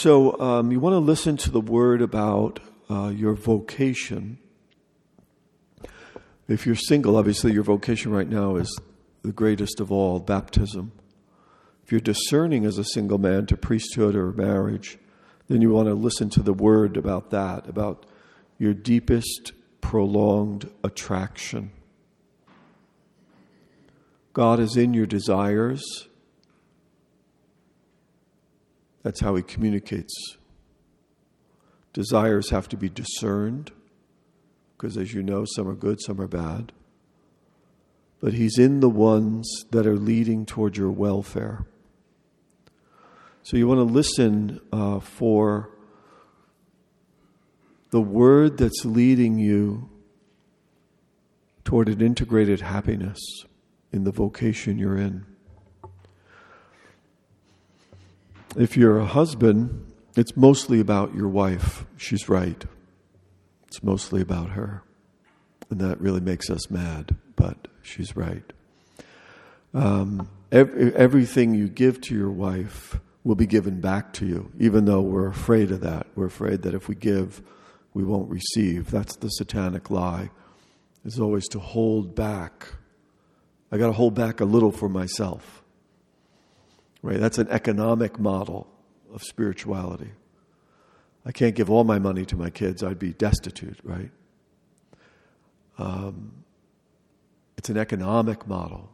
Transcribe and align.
So, 0.00 0.40
um, 0.40 0.72
you 0.72 0.80
want 0.80 0.94
to 0.94 0.98
listen 0.98 1.36
to 1.36 1.50
the 1.50 1.60
word 1.60 2.00
about 2.00 2.58
uh, 2.88 3.08
your 3.08 3.34
vocation. 3.34 4.38
If 6.48 6.64
you're 6.64 6.74
single, 6.74 7.18
obviously 7.18 7.52
your 7.52 7.64
vocation 7.64 8.10
right 8.10 8.26
now 8.26 8.56
is 8.56 8.80
the 9.20 9.32
greatest 9.32 9.78
of 9.78 9.92
all 9.92 10.18
baptism. 10.18 10.92
If 11.84 11.92
you're 11.92 12.00
discerning 12.00 12.64
as 12.64 12.78
a 12.78 12.84
single 12.84 13.18
man 13.18 13.44
to 13.48 13.58
priesthood 13.58 14.16
or 14.16 14.32
marriage, 14.32 14.96
then 15.48 15.60
you 15.60 15.68
want 15.68 15.88
to 15.88 15.94
listen 15.94 16.30
to 16.30 16.42
the 16.42 16.54
word 16.54 16.96
about 16.96 17.28
that, 17.28 17.68
about 17.68 18.06
your 18.56 18.72
deepest 18.72 19.52
prolonged 19.82 20.70
attraction. 20.82 21.72
God 24.32 24.60
is 24.60 24.78
in 24.78 24.94
your 24.94 25.04
desires. 25.04 26.08
That's 29.02 29.20
how 29.20 29.34
He 29.34 29.42
communicates. 29.42 30.14
Desires 31.92 32.50
have 32.50 32.68
to 32.68 32.76
be 32.76 32.88
discerned, 32.88 33.72
because 34.76 34.96
as 34.96 35.12
you 35.12 35.22
know, 35.22 35.44
some 35.44 35.66
are 35.68 35.74
good, 35.74 36.00
some 36.00 36.20
are 36.20 36.28
bad. 36.28 36.72
But 38.20 38.34
He's 38.34 38.58
in 38.58 38.80
the 38.80 38.90
ones 38.90 39.64
that 39.70 39.86
are 39.86 39.96
leading 39.96 40.46
toward 40.46 40.76
your 40.76 40.90
welfare. 40.90 41.66
So 43.42 43.56
you 43.56 43.66
want 43.66 43.78
to 43.78 43.84
listen 43.84 44.60
uh, 44.72 45.00
for 45.00 45.70
the 47.90 48.00
word 48.00 48.58
that's 48.58 48.84
leading 48.84 49.38
you 49.38 49.88
toward 51.64 51.88
an 51.88 52.00
integrated 52.00 52.60
happiness 52.60 53.18
in 53.92 54.04
the 54.04 54.12
vocation 54.12 54.78
you're 54.78 54.96
in. 54.96 55.26
If 58.56 58.76
you're 58.76 58.98
a 58.98 59.06
husband, 59.06 59.92
it's 60.16 60.36
mostly 60.36 60.80
about 60.80 61.14
your 61.14 61.28
wife. 61.28 61.86
She's 61.96 62.28
right. 62.28 62.64
It's 63.68 63.82
mostly 63.82 64.20
about 64.20 64.50
her. 64.50 64.82
And 65.70 65.80
that 65.80 66.00
really 66.00 66.20
makes 66.20 66.50
us 66.50 66.68
mad, 66.68 67.16
but 67.36 67.68
she's 67.80 68.16
right. 68.16 68.42
Um, 69.72 70.28
every, 70.50 70.92
everything 70.96 71.54
you 71.54 71.68
give 71.68 72.00
to 72.02 72.14
your 72.16 72.30
wife 72.30 72.98
will 73.22 73.36
be 73.36 73.46
given 73.46 73.80
back 73.80 74.12
to 74.14 74.26
you, 74.26 74.50
even 74.58 74.84
though 74.84 75.00
we're 75.00 75.28
afraid 75.28 75.70
of 75.70 75.80
that. 75.82 76.08
We're 76.16 76.26
afraid 76.26 76.62
that 76.62 76.74
if 76.74 76.88
we 76.88 76.96
give, 76.96 77.42
we 77.94 78.02
won't 78.02 78.28
receive. 78.28 78.90
That's 78.90 79.14
the 79.14 79.28
satanic 79.28 79.90
lie, 79.90 80.30
is 81.04 81.20
always 81.20 81.46
to 81.48 81.60
hold 81.60 82.16
back. 82.16 82.66
I 83.70 83.78
got 83.78 83.86
to 83.86 83.92
hold 83.92 84.14
back 84.14 84.40
a 84.40 84.44
little 84.44 84.72
for 84.72 84.88
myself. 84.88 85.59
Right? 87.02 87.18
That's 87.18 87.38
an 87.38 87.48
economic 87.48 88.18
model 88.18 88.66
of 89.12 89.22
spirituality. 89.22 90.12
I 91.24 91.32
can't 91.32 91.54
give 91.54 91.70
all 91.70 91.84
my 91.84 91.98
money 91.98 92.24
to 92.26 92.36
my 92.36 92.50
kids, 92.50 92.82
I'd 92.82 92.98
be 92.98 93.12
destitute, 93.12 93.78
right? 93.82 94.10
Um, 95.78 96.44
it's 97.56 97.68
an 97.68 97.76
economic 97.76 98.46
model. 98.46 98.90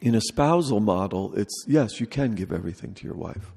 In 0.00 0.14
a 0.14 0.20
spousal 0.20 0.80
model, 0.80 1.34
it's 1.34 1.64
yes, 1.66 2.00
you 2.00 2.06
can 2.06 2.34
give 2.34 2.52
everything 2.52 2.92
to 2.94 3.06
your 3.06 3.16
wife. 3.16 3.52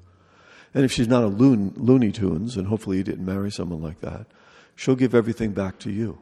And 0.72 0.84
if 0.84 0.92
she's 0.92 1.08
not 1.08 1.22
a 1.22 1.26
loon, 1.26 1.74
Looney 1.76 2.12
Tunes, 2.12 2.56
and 2.56 2.68
hopefully 2.68 2.98
you 2.98 3.02
didn't 3.02 3.26
marry 3.26 3.50
someone 3.50 3.82
like 3.82 4.00
that, 4.00 4.26
she'll 4.74 4.96
give 4.96 5.14
everything 5.14 5.52
back 5.52 5.78
to 5.80 5.90
you. 5.90 6.18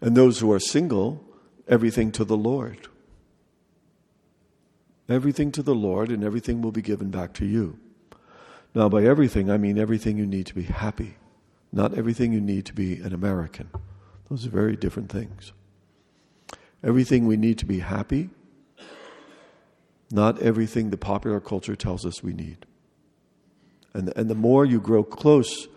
And 0.00 0.16
those 0.16 0.40
who 0.40 0.50
are 0.52 0.58
single, 0.58 1.24
everything 1.68 2.10
to 2.12 2.24
the 2.24 2.36
Lord. 2.36 2.88
Everything 5.08 5.52
to 5.52 5.62
the 5.62 5.74
Lord, 5.74 6.10
and 6.10 6.24
everything 6.24 6.62
will 6.62 6.72
be 6.72 6.82
given 6.82 7.10
back 7.10 7.32
to 7.34 7.44
you. 7.44 7.78
Now, 8.74 8.88
by 8.88 9.04
everything, 9.04 9.50
I 9.50 9.58
mean 9.58 9.78
everything 9.78 10.18
you 10.18 10.26
need 10.26 10.46
to 10.46 10.54
be 10.54 10.62
happy, 10.62 11.16
not 11.72 11.94
everything 11.94 12.32
you 12.32 12.40
need 12.40 12.66
to 12.66 12.72
be 12.72 13.00
an 13.00 13.12
American. 13.12 13.68
Those 14.28 14.46
are 14.46 14.50
very 14.50 14.76
different 14.76 15.10
things. 15.10 15.52
Everything 16.82 17.26
we 17.26 17.36
need 17.36 17.58
to 17.58 17.66
be 17.66 17.80
happy, 17.80 18.30
not 20.10 20.40
everything 20.40 20.90
the 20.90 20.96
popular 20.96 21.40
culture 21.40 21.76
tells 21.76 22.04
us 22.04 22.22
we 22.22 22.32
need. 22.32 22.66
And, 23.92 24.12
and 24.16 24.28
the 24.28 24.34
more 24.34 24.64
you 24.64 24.80
grow 24.80 25.04
close 25.04 25.68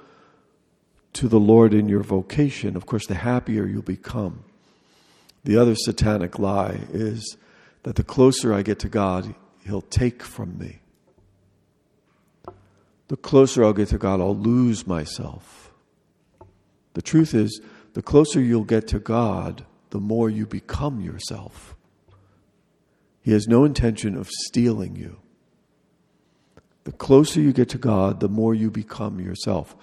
to 1.13 1.28
the 1.28 1.40
Lord 1.40 1.74
in 1.74 1.88
your 1.88 2.03
vocation, 2.03 2.75
of 2.75 2.85
course, 2.85 3.06
the 3.06 3.16
happier 3.16 3.66
you'll 3.66 3.81
become. 3.81 4.44
The 5.44 5.57
other 5.57 5.75
satanic 5.75 6.40
lie 6.40 6.81
is 6.91 7.38
that 7.88 7.96
the 7.96 8.03
closer 8.03 8.53
I 8.53 8.64
get 8.64 8.80
to 8.80 8.90
God, 8.90 9.34
He'll 9.66 9.80
take 9.80 10.22
from 10.22 10.58
me. 10.58 10.81
The 13.08 13.16
closer 13.16 13.64
I'll 13.64 13.72
get 13.72 13.88
to 13.88 13.98
God, 13.98 14.20
I'll 14.20 14.36
lose 14.36 14.86
myself. 14.86 15.72
The 16.96 17.02
truth 17.02 17.34
is, 17.34 17.62
the 17.94 18.02
closer 18.02 18.42
you'll 18.42 18.66
get 18.66 18.90
to 18.90 19.00
God, 19.00 19.66
the 19.92 20.02
more 20.02 20.30
you 20.30 20.46
become 20.46 21.00
yourself. 21.00 21.78
He 23.22 23.31
has 23.31 23.48
no 23.48 23.64
intention 23.64 24.18
of 24.18 24.28
stealing 24.30 24.98
you. 24.98 25.22
The 26.84 26.92
closer 26.92 27.40
you 27.40 27.54
get 27.54 27.69
to 27.69 27.78
God, 27.78 28.19
the 28.19 28.28
more 28.28 28.54
you 28.54 28.69
become 28.69 29.22
yourself. 29.22 29.78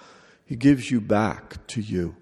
He 0.45 0.55
gives 0.55 0.91
you 0.91 1.01
back 1.01 1.65
to 1.69 1.81
you. 1.81 2.15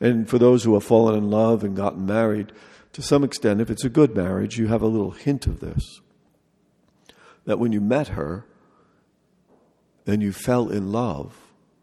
And 0.00 0.28
for 0.28 0.40
those 0.40 0.64
who 0.64 0.74
have 0.74 0.82
fallen 0.82 1.14
in 1.14 1.30
love 1.30 1.62
and 1.62 1.76
gotten 1.76 2.06
married, 2.06 2.50
to 2.92 3.02
some 3.02 3.24
extent, 3.24 3.60
if 3.60 3.70
it's 3.70 3.84
a 3.84 3.90
good 3.90 4.16
marriage, 4.16 4.58
you 4.58 4.66
have 4.68 4.82
a 4.82 4.86
little 4.86 5.12
hint 5.12 5.46
of 5.46 5.60
this. 5.60 6.00
That 7.44 7.58
when 7.58 7.72
you 7.72 7.80
met 7.80 8.08
her 8.08 8.46
and 10.06 10.22
you 10.22 10.32
fell 10.32 10.68
in 10.68 10.92
love, 10.92 11.36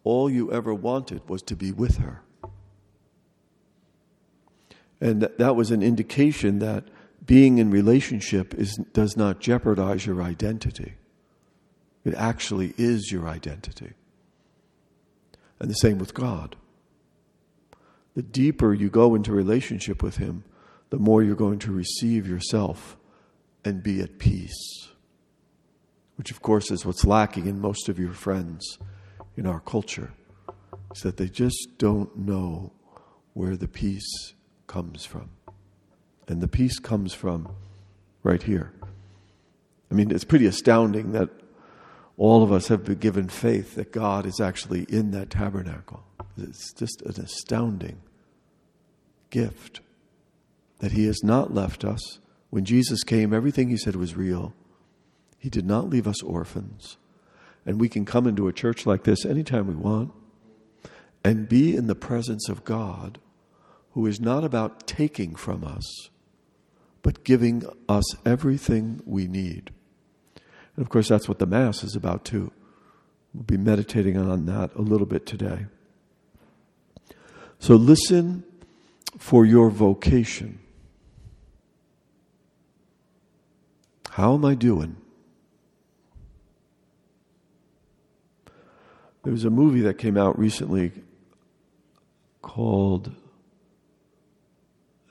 all 0.03 0.29
you 0.29 0.51
ever 0.51 0.73
wanted 0.73 1.27
was 1.27 1.41
to 1.43 1.55
be 1.55 1.71
with 1.71 1.97
her. 1.97 2.21
And 5.01 5.21
that 5.37 5.55
was 5.55 5.71
an 5.71 5.83
indication 5.83 6.59
that 6.59 6.85
being 7.25 7.57
in 7.57 7.71
relationship 7.71 8.53
is, 8.53 8.79
does 8.93 9.17
not 9.17 9.39
jeopardize 9.39 10.05
your 10.05 10.21
identity. 10.21 10.93
It 12.03 12.13
actually 12.13 12.73
is 12.77 13.11
your 13.11 13.27
identity. 13.27 13.93
And 15.59 15.69
the 15.69 15.75
same 15.75 15.97
with 15.97 16.13
God. 16.13 16.55
The 18.15 18.21
deeper 18.21 18.73
you 18.73 18.89
go 18.89 19.15
into 19.15 19.31
relationship 19.31 20.03
with 20.03 20.17
Him, 20.17 20.43
the 20.89 20.99
more 20.99 21.23
you're 21.23 21.35
going 21.35 21.59
to 21.59 21.71
receive 21.71 22.27
yourself 22.27 22.97
and 23.63 23.83
be 23.83 24.01
at 24.01 24.19
peace. 24.19 24.89
Which, 26.15 26.31
of 26.31 26.41
course, 26.41 26.71
is 26.71 26.85
what's 26.85 27.05
lacking 27.05 27.47
in 27.47 27.59
most 27.59 27.89
of 27.89 27.99
your 27.99 28.13
friends 28.13 28.77
in 29.35 29.45
our 29.45 29.59
culture, 29.59 30.13
is 30.95 31.01
that 31.01 31.17
they 31.17 31.27
just 31.27 31.77
don't 31.77 32.15
know 32.17 32.71
where 33.33 33.57
the 33.57 33.67
peace 33.67 34.33
comes 34.67 35.05
from. 35.05 35.29
And 36.27 36.41
the 36.41 36.47
peace 36.47 36.79
comes 36.79 37.13
from 37.13 37.49
right 38.23 38.41
here. 38.41 38.71
I 39.91 39.93
mean, 39.93 40.11
it's 40.11 40.23
pretty 40.23 40.45
astounding 40.45 41.11
that 41.11 41.29
all 42.17 42.43
of 42.43 42.51
us 42.51 42.69
have 42.69 42.85
been 42.85 42.97
given 42.97 43.27
faith 43.27 43.75
that 43.75 43.91
God 43.91 44.25
is 44.25 44.39
actually 44.39 44.83
in 44.83 45.11
that 45.11 45.29
tabernacle. 45.29 46.03
It's 46.37 46.73
just 46.73 47.01
an 47.01 47.21
astounding 47.21 48.01
gift 49.29 49.81
that 50.85 50.91
He 50.91 51.07
has 51.07 51.23
not 51.23 51.51
left 51.51 51.83
us. 51.83 52.19
When 52.51 52.63
Jesus 52.63 53.03
came, 53.03 53.33
everything 53.33 53.69
He 53.69 53.77
said 53.77 53.95
was 53.95 54.15
real. 54.15 54.53
He 55.39 55.49
did 55.49 55.65
not 55.65 55.89
leave 55.89 56.05
us 56.05 56.21
orphans. 56.21 56.97
And 57.65 57.81
we 57.81 57.89
can 57.89 58.05
come 58.05 58.27
into 58.27 58.47
a 58.47 58.53
church 58.53 58.85
like 58.85 59.03
this 59.03 59.25
anytime 59.25 59.65
we 59.65 59.73
want 59.73 60.13
and 61.23 61.49
be 61.49 61.75
in 61.75 61.87
the 61.87 61.95
presence 61.95 62.49
of 62.49 62.63
God 62.63 63.17
who 63.93 64.05
is 64.05 64.19
not 64.19 64.43
about 64.43 64.85
taking 64.85 65.33
from 65.33 65.63
us, 65.63 66.11
but 67.01 67.23
giving 67.23 67.63
us 67.89 68.05
everything 68.23 69.01
we 69.07 69.27
need. 69.27 69.71
And 70.75 70.85
of 70.85 70.89
course, 70.89 71.07
that's 71.07 71.27
what 71.27 71.39
the 71.39 71.47
Mass 71.47 71.83
is 71.83 71.95
about, 71.95 72.25
too. 72.25 72.51
We'll 73.33 73.41
be 73.41 73.57
meditating 73.57 74.17
on 74.17 74.45
that 74.45 74.75
a 74.75 74.83
little 74.83 75.07
bit 75.07 75.25
today. 75.25 75.65
So 77.57 77.73
listen 77.73 78.43
for 79.17 79.47
your 79.47 79.71
vocation. 79.71 80.59
How 84.15 84.33
am 84.35 84.45
I 84.45 84.55
doing? 84.55 84.95
There 89.23 89.33
was 89.33 89.43
a 89.43 89.49
movie 89.49 89.81
that 89.81 89.97
came 89.97 90.15
out 90.15 90.39
recently 90.39 90.93
called 92.41 93.13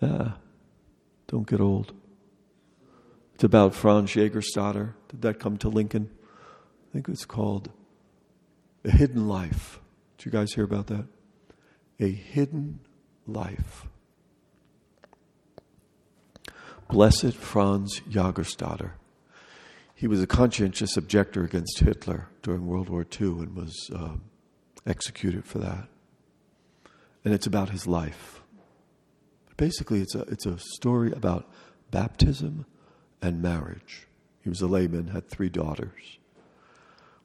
Ah, 0.01 0.39
don't 1.27 1.47
get 1.47 1.61
old. 1.61 1.93
It's 3.35 3.45
about 3.45 3.75
Franz 3.75 4.11
Jägerstätter. 4.11 4.95
Did 5.09 5.21
that 5.21 5.39
come 5.39 5.59
to 5.59 5.69
Lincoln? 5.69 6.09
I 6.89 6.93
think 6.95 7.11
it's 7.11 7.27
called 7.27 7.71
A 8.87 8.91
Hidden 8.91 9.29
Life. 9.29 9.81
Did 10.17 10.25
you 10.25 10.33
guys 10.33 10.55
hear 10.55 10.65
about 10.65 10.87
that? 10.87 11.05
A 12.01 12.11
Hidden 12.11 12.81
Life. 13.27 13.87
Blessed 16.89 17.35
Franz 17.35 18.01
Jägerstätter. 18.01 18.93
he 19.95 20.07
was 20.07 20.23
a 20.23 20.27
conscientious 20.27 20.97
objector 20.97 21.45
against 21.45 21.81
Hitler 21.81 22.29
during 22.43 22.67
World 22.67 22.89
War 22.89 23.07
II 23.21 23.29
and 23.29 23.57
was 23.57 23.91
uh, 23.95 24.17
executed 24.87 25.45
for 25.45 25.59
that. 25.59 25.89
And 27.25 27.33
it's 27.33 27.47
about 27.47 27.71
his 27.71 27.87
life. 27.87 28.43
Basically, 29.57 30.01
it's 30.01 30.15
a, 30.15 30.23
it's 30.23 30.47
a 30.47 30.59
story 30.59 31.13
about 31.13 31.49
baptism 31.91 32.67
and 33.23 33.41
marriage. 33.41 34.07
He 34.43 34.49
was 34.51 34.61
a 34.61 34.67
layman, 34.67 35.09
had 35.09 35.31
three 35.31 35.49
daughters. 35.49 36.19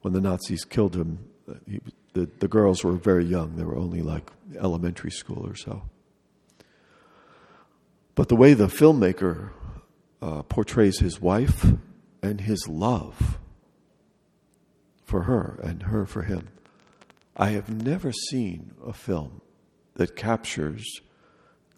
When 0.01 0.13
the 0.13 0.21
Nazis 0.21 0.63
killed 0.63 0.95
him, 0.95 1.19
uh, 1.49 1.55
he, 1.67 1.81
the, 2.13 2.29
the 2.39 2.47
girls 2.47 2.83
were 2.83 2.93
very 2.93 3.25
young. 3.25 3.55
They 3.55 3.63
were 3.63 3.75
only 3.75 4.01
like 4.01 4.31
elementary 4.57 5.11
school 5.11 5.45
or 5.45 5.55
so. 5.55 5.83
But 8.19 8.27
the 8.27 8.35
way 8.35 8.53
the 8.53 8.67
filmmaker 8.67 9.51
uh, 10.21 10.41
portrays 10.41 10.99
his 10.99 11.21
wife 11.21 11.65
and 12.21 12.41
his 12.41 12.67
love 12.67 13.39
for 15.05 15.23
her 15.23 15.57
and 15.63 15.83
her 15.83 16.05
for 16.05 16.23
him, 16.23 16.49
I 17.37 17.51
have 17.51 17.69
never 17.69 18.11
seen 18.11 18.73
a 18.85 18.91
film 18.91 19.39
that 19.93 20.17
captures 20.17 20.99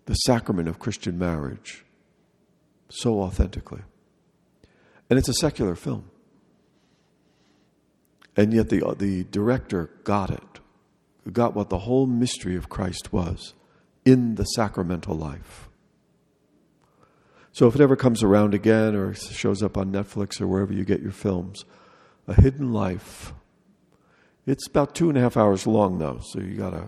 the 0.08 0.16
sacrament 0.16 0.68
of 0.68 0.80
Christian 0.80 1.20
marriage 1.20 1.86
so 2.90 3.22
authentically. 3.22 3.84
And 5.12 5.20
it's 5.20 5.30
a 5.30 5.34
secular 5.34 5.76
film. 5.76 6.10
And 8.36 8.52
yet 8.52 8.70
the, 8.70 8.96
the 8.98 9.26
director 9.26 9.92
got 10.04 10.32
it, 10.32 10.60
got 11.32 11.54
what 11.54 11.70
the 11.70 11.78
whole 11.86 12.08
mystery 12.08 12.56
of 12.56 12.68
Christ 12.68 13.14
was 13.14 13.54
in 14.06 14.34
the 14.34 14.46
sacramental 14.46 15.16
life. 15.16 15.68
So 17.53 17.68
if 17.68 17.75
it 17.75 17.81
ever 17.81 17.95
comes 17.95 18.24
around 18.24 18.53
again 18.53 18.95
or 18.95 19.13
shows 19.13 19.62
up 19.62 19.77
on 19.77 19.92
Netflix 19.92 20.39
or 20.39 20.48
wherever 20.48 20.71
you 20.71 20.86
get 20.86 21.01
your 21.01 21.12
films, 21.12 21.65
A 22.27 22.33
Hidden 22.33 22.71
Life, 22.71 23.33
it's 24.45 24.68
about 24.68 24.95
two 24.95 25.09
and 25.09 25.18
a 25.18 25.21
half 25.21 25.36
hours 25.36 25.68
long 25.68 26.00
though, 26.00 26.19
so 26.24 26.39
you 26.39 26.56
got 26.56 26.71
to 26.71 26.88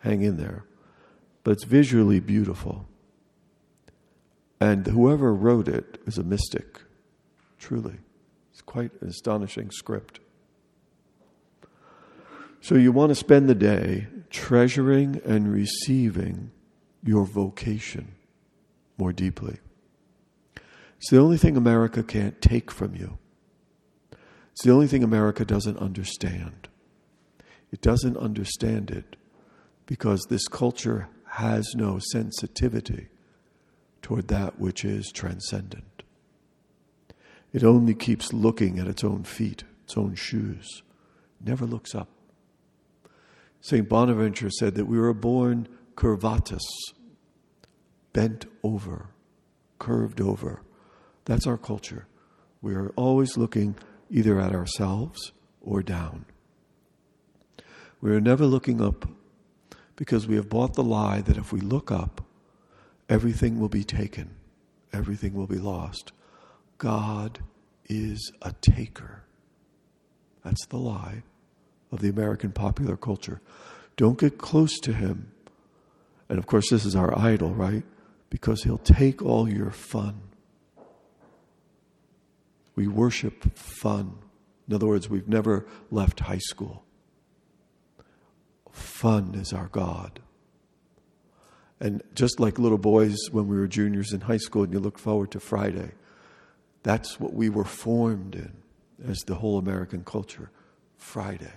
hang 0.00 0.22
in 0.22 0.36
there. 0.36 0.64
But 1.44 1.52
it's 1.52 1.64
visually 1.64 2.20
beautiful. 2.20 2.86
And 4.60 4.86
whoever 4.86 5.32
wrote 5.32 5.68
it 5.68 6.00
is 6.06 6.18
a 6.18 6.22
mystic, 6.22 6.82
truly. 7.58 7.98
It's 8.52 8.60
quite 8.60 8.90
an 9.00 9.08
astonishing 9.08 9.70
script. 9.70 10.20
So 12.60 12.74
you 12.74 12.92
want 12.92 13.10
to 13.10 13.14
spend 13.14 13.48
the 13.48 13.54
day 13.54 14.08
treasuring 14.28 15.22
and 15.24 15.50
receiving 15.50 16.50
your 17.02 17.24
vocation 17.24 18.16
more 19.00 19.12
deeply. 19.12 19.56
It's 20.98 21.10
the 21.10 21.18
only 21.18 21.38
thing 21.38 21.56
America 21.56 22.02
can't 22.02 22.40
take 22.42 22.70
from 22.70 22.94
you. 22.94 23.18
It's 24.52 24.62
the 24.62 24.70
only 24.70 24.86
thing 24.86 25.02
America 25.02 25.44
doesn't 25.44 25.78
understand. 25.78 26.68
It 27.72 27.80
doesn't 27.80 28.18
understand 28.18 28.90
it 28.90 29.16
because 29.86 30.20
this 30.28 30.46
culture 30.46 31.08
has 31.30 31.74
no 31.74 31.98
sensitivity 32.12 33.08
toward 34.02 34.28
that 34.28 34.58
which 34.58 34.84
is 34.84 35.10
transcendent. 35.10 36.02
It 37.52 37.64
only 37.64 37.94
keeps 37.94 38.32
looking 38.32 38.78
at 38.78 38.86
its 38.86 39.02
own 39.02 39.24
feet, 39.24 39.64
its 39.84 39.96
own 39.96 40.14
shoes, 40.14 40.82
never 41.42 41.64
looks 41.64 41.94
up. 41.94 42.08
St. 43.62 43.88
Bonaventure 43.88 44.50
said 44.50 44.74
that 44.74 44.86
we 44.86 44.98
were 44.98 45.14
born 45.14 45.68
curvatus, 45.96 46.60
bent 48.12 48.46
over, 48.62 49.10
curved 49.78 50.20
over. 50.20 50.62
That's 51.24 51.46
our 51.46 51.58
culture. 51.58 52.06
We 52.62 52.74
are 52.74 52.90
always 52.90 53.36
looking 53.36 53.76
either 54.10 54.40
at 54.40 54.54
ourselves 54.54 55.32
or 55.60 55.82
down. 55.82 56.26
We 58.00 58.10
are 58.12 58.20
never 58.20 58.46
looking 58.46 58.80
up 58.80 59.08
because 59.96 60.26
we 60.26 60.36
have 60.36 60.48
bought 60.48 60.74
the 60.74 60.82
lie 60.82 61.20
that 61.20 61.36
if 61.36 61.52
we 61.52 61.60
look 61.60 61.90
up, 61.90 62.24
everything 63.08 63.60
will 63.60 63.68
be 63.68 63.84
taken, 63.84 64.30
everything 64.92 65.34
will 65.34 65.46
be 65.46 65.58
lost. 65.58 66.12
God 66.78 67.40
is 67.86 68.32
a 68.40 68.52
taker. 68.60 69.24
That's 70.44 70.64
the 70.66 70.78
lie 70.78 71.22
of 71.92 72.00
the 72.00 72.08
American 72.08 72.52
popular 72.52 72.96
culture. 72.96 73.40
Don't 73.96 74.18
get 74.18 74.38
close 74.38 74.78
to 74.80 74.94
him. 74.94 75.32
And 76.28 76.38
of 76.38 76.46
course, 76.46 76.70
this 76.70 76.86
is 76.86 76.96
our 76.96 77.16
idol, 77.18 77.52
right? 77.52 77.82
Because 78.30 78.62
he'll 78.62 78.78
take 78.78 79.22
all 79.22 79.48
your 79.48 79.70
fun. 79.70 80.22
We 82.74 82.86
worship 82.86 83.58
fun. 83.58 84.18
In 84.68 84.74
other 84.74 84.86
words, 84.86 85.10
we've 85.10 85.28
never 85.28 85.66
left 85.90 86.20
high 86.20 86.38
school. 86.38 86.84
Fun 88.70 89.34
is 89.34 89.52
our 89.52 89.68
God. 89.68 90.20
And 91.80 92.02
just 92.14 92.38
like 92.38 92.58
little 92.58 92.78
boys 92.78 93.16
when 93.32 93.48
we 93.48 93.58
were 93.58 93.66
juniors 93.66 94.12
in 94.12 94.22
high 94.22 94.36
school 94.36 94.62
and 94.62 94.72
you 94.72 94.78
look 94.78 94.98
forward 94.98 95.30
to 95.32 95.40
Friday, 95.40 95.92
that's 96.82 97.18
what 97.18 97.32
we 97.32 97.48
were 97.48 97.64
formed 97.64 98.34
in 98.34 98.52
as 99.06 99.18
the 99.20 99.36
whole 99.36 99.58
American 99.58 100.04
culture. 100.04 100.50
Friday, 100.96 101.52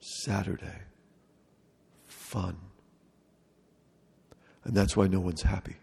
Saturday, 0.00 0.82
fun. 2.06 2.56
And 4.64 4.74
that's 4.74 4.96
why 4.96 5.06
no 5.06 5.20
one's 5.20 5.42
happy. 5.42 5.76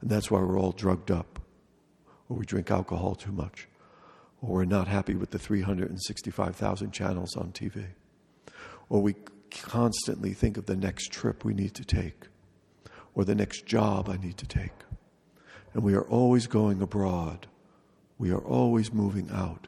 And 0.00 0.10
that's 0.10 0.30
why 0.30 0.40
we're 0.40 0.58
all 0.58 0.72
drugged 0.72 1.10
up, 1.10 1.40
or 2.28 2.36
we 2.36 2.46
drink 2.46 2.70
alcohol 2.70 3.14
too 3.14 3.32
much, 3.32 3.68
or 4.42 4.56
we're 4.56 4.64
not 4.64 4.88
happy 4.88 5.14
with 5.14 5.30
the 5.30 5.38
365,000 5.38 6.90
channels 6.92 7.36
on 7.36 7.52
TV, 7.52 7.86
or 8.88 9.00
we 9.00 9.14
constantly 9.50 10.32
think 10.32 10.56
of 10.56 10.66
the 10.66 10.76
next 10.76 11.12
trip 11.12 11.44
we 11.44 11.54
need 11.54 11.74
to 11.74 11.84
take 11.84 12.28
or 13.16 13.24
the 13.24 13.34
next 13.34 13.66
job 13.66 14.08
I 14.08 14.18
need 14.18 14.36
to 14.36 14.46
take. 14.46 14.72
And 15.72 15.82
we 15.82 15.94
are 15.94 16.02
always 16.02 16.46
going 16.46 16.80
abroad. 16.82 17.46
We 18.18 18.30
are 18.30 18.44
always 18.44 18.92
moving 18.92 19.30
out. 19.32 19.66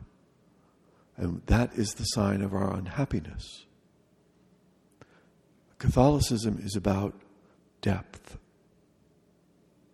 And 1.17 1.43
that 1.47 1.75
is 1.75 1.94
the 1.94 2.05
sign 2.05 2.43
of 2.43 2.55
our 2.55 2.73
unhappiness. 2.73 3.64
Catholicism 5.79 6.61
is 6.62 6.76
about 6.76 7.14
depth, 7.80 8.38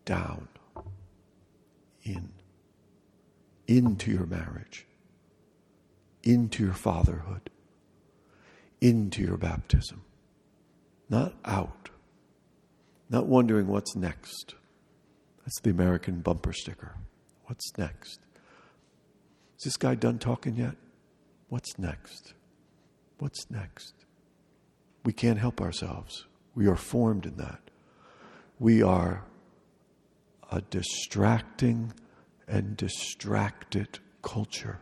down, 0.04 0.48
in, 2.02 2.31
into 3.66 4.10
your 4.10 4.26
marriage, 4.26 4.86
into 6.22 6.64
your 6.64 6.75
fatherhood, 6.75 7.50
into 8.81 9.22
your 9.22 9.36
baptism, 9.36 10.03
not 11.08 11.34
out, 11.44 11.91
not 13.08 13.26
wondering 13.26 13.67
what's 13.67 13.96
next. 13.96 14.55
That's 15.44 15.60
the 15.60 15.70
American 15.70 16.20
bumper 16.20 16.53
sticker. 16.53 16.96
What's 17.46 17.76
next? 17.76 18.20
Is 19.58 19.64
this 19.64 19.76
guy 19.76 19.94
done 19.94 20.19
talking 20.19 20.56
yet? 20.56 20.76
What's 21.48 21.79
next? 21.79 22.34
What's 23.19 23.50
next? 23.50 23.94
We 25.05 25.12
can't 25.12 25.38
help 25.38 25.60
ourselves. 25.60 26.26
We 26.55 26.67
are 26.67 26.76
formed 26.76 27.26
in 27.26 27.36
that. 27.36 27.60
We 28.65 28.83
are 28.83 29.23
a 30.51 30.63
distracting 30.63 31.93
and 32.49 32.79
distracted 32.79 33.99
culture. 34.23 34.81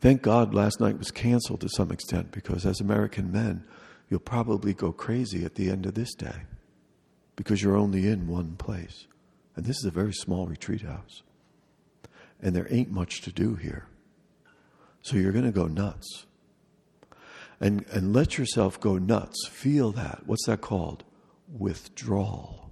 Thank 0.00 0.22
God 0.22 0.54
last 0.54 0.80
night 0.80 0.96
was 0.96 1.10
canceled 1.10 1.60
to 1.60 1.68
some 1.68 1.90
extent 1.90 2.32
because 2.32 2.64
as 2.64 2.80
American 2.80 3.30
men, 3.30 3.66
you'll 4.08 4.20
probably 4.20 4.72
go 4.72 4.92
crazy 4.92 5.44
at 5.44 5.56
the 5.56 5.68
end 5.68 5.84
of 5.84 5.92
this 5.92 6.14
day 6.14 6.44
because 7.36 7.62
you're 7.62 7.76
only 7.76 8.08
in 8.08 8.28
one 8.28 8.56
place. 8.56 9.06
And 9.56 9.66
this 9.66 9.76
is 9.76 9.84
a 9.84 9.90
very 9.90 10.14
small 10.14 10.46
retreat 10.46 10.80
house. 10.80 11.22
And 12.40 12.56
there 12.56 12.66
ain't 12.70 12.90
much 12.90 13.20
to 13.20 13.30
do 13.30 13.56
here. 13.56 13.88
So 15.02 15.18
you're 15.18 15.32
going 15.32 15.44
to 15.44 15.52
go 15.52 15.66
nuts. 15.66 16.24
And, 17.60 17.84
and 17.92 18.14
let 18.14 18.38
yourself 18.38 18.80
go 18.80 18.96
nuts. 18.96 19.46
Feel 19.48 19.92
that. 19.92 20.22
What's 20.24 20.46
that 20.46 20.62
called? 20.62 21.04
Withdrawal. 21.48 22.70